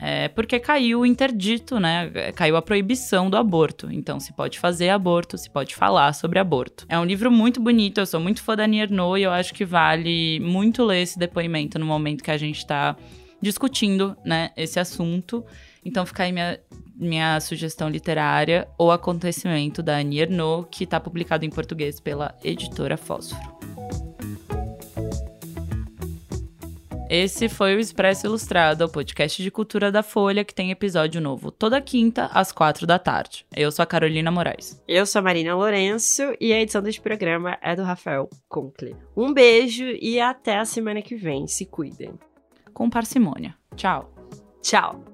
é 0.00 0.28
porque 0.28 0.60
caiu 0.60 1.00
o 1.00 1.06
interdito, 1.06 1.80
né? 1.80 2.32
Caiu 2.34 2.56
a 2.56 2.62
proibição 2.62 3.28
do 3.28 3.36
aborto. 3.36 3.90
Então, 3.90 4.20
se 4.20 4.32
pode 4.32 4.58
fazer 4.58 4.90
aborto, 4.90 5.36
se 5.36 5.50
pode 5.50 5.74
falar 5.74 6.12
sobre 6.12 6.38
aborto. 6.38 6.86
É 6.88 6.98
um 6.98 7.04
livro 7.04 7.30
muito 7.30 7.60
bonito, 7.60 7.98
eu 7.98 8.06
sou 8.06 8.20
muito 8.20 8.42
fã 8.42 8.54
da 8.54 8.66
Nierno 8.66 9.16
e 9.18 9.24
eu 9.24 9.30
acho 9.30 9.52
que 9.52 9.64
vale 9.64 10.38
muito 10.40 10.84
ler 10.84 11.02
esse 11.02 11.18
depoimento 11.18 11.78
no 11.78 11.86
momento 11.86 12.22
que 12.22 12.30
a 12.30 12.36
gente 12.36 12.58
está 12.58 12.96
discutindo, 13.40 14.16
né, 14.24 14.50
esse 14.56 14.78
assunto. 14.78 15.44
Então 15.84 16.04
fica 16.04 16.24
aí 16.24 16.32
minha, 16.32 16.58
minha 16.94 17.40
sugestão 17.40 17.88
literária, 17.88 18.68
O 18.78 18.90
Acontecimento, 18.90 19.82
da 19.82 19.96
Annie 19.98 20.20
Ernaux, 20.20 20.68
que 20.70 20.84
está 20.84 20.98
publicado 21.00 21.44
em 21.44 21.50
português 21.50 22.00
pela 22.00 22.36
editora 22.42 22.96
Fósforo. 22.96 23.58
Esse 27.10 27.48
foi 27.48 27.74
o 27.74 27.80
Expresso 27.80 28.26
Ilustrado, 28.26 28.84
o 28.84 28.88
podcast 28.88 29.42
de 29.42 29.50
cultura 29.50 29.90
da 29.90 30.02
Folha, 30.02 30.44
que 30.44 30.54
tem 30.54 30.70
episódio 30.70 31.22
novo 31.22 31.50
toda 31.50 31.80
quinta, 31.80 32.26
às 32.26 32.52
quatro 32.52 32.86
da 32.86 32.98
tarde. 32.98 33.46
Eu 33.56 33.72
sou 33.72 33.82
a 33.82 33.86
Carolina 33.86 34.30
Moraes. 34.30 34.78
Eu 34.86 35.06
sou 35.06 35.20
a 35.20 35.22
Marina 35.22 35.56
Lourenço 35.56 36.22
e 36.38 36.52
a 36.52 36.60
edição 36.60 36.82
deste 36.82 37.00
programa 37.00 37.56
é 37.62 37.74
do 37.74 37.82
Rafael 37.82 38.28
Conkle. 38.46 38.94
Um 39.16 39.32
beijo 39.32 39.84
e 40.02 40.20
até 40.20 40.58
a 40.58 40.66
semana 40.66 41.00
que 41.00 41.16
vem. 41.16 41.46
Se 41.46 41.64
cuidem. 41.64 42.12
Com 42.74 42.90
parcimônia. 42.90 43.54
Tchau. 43.74 44.12
Tchau. 44.60 45.07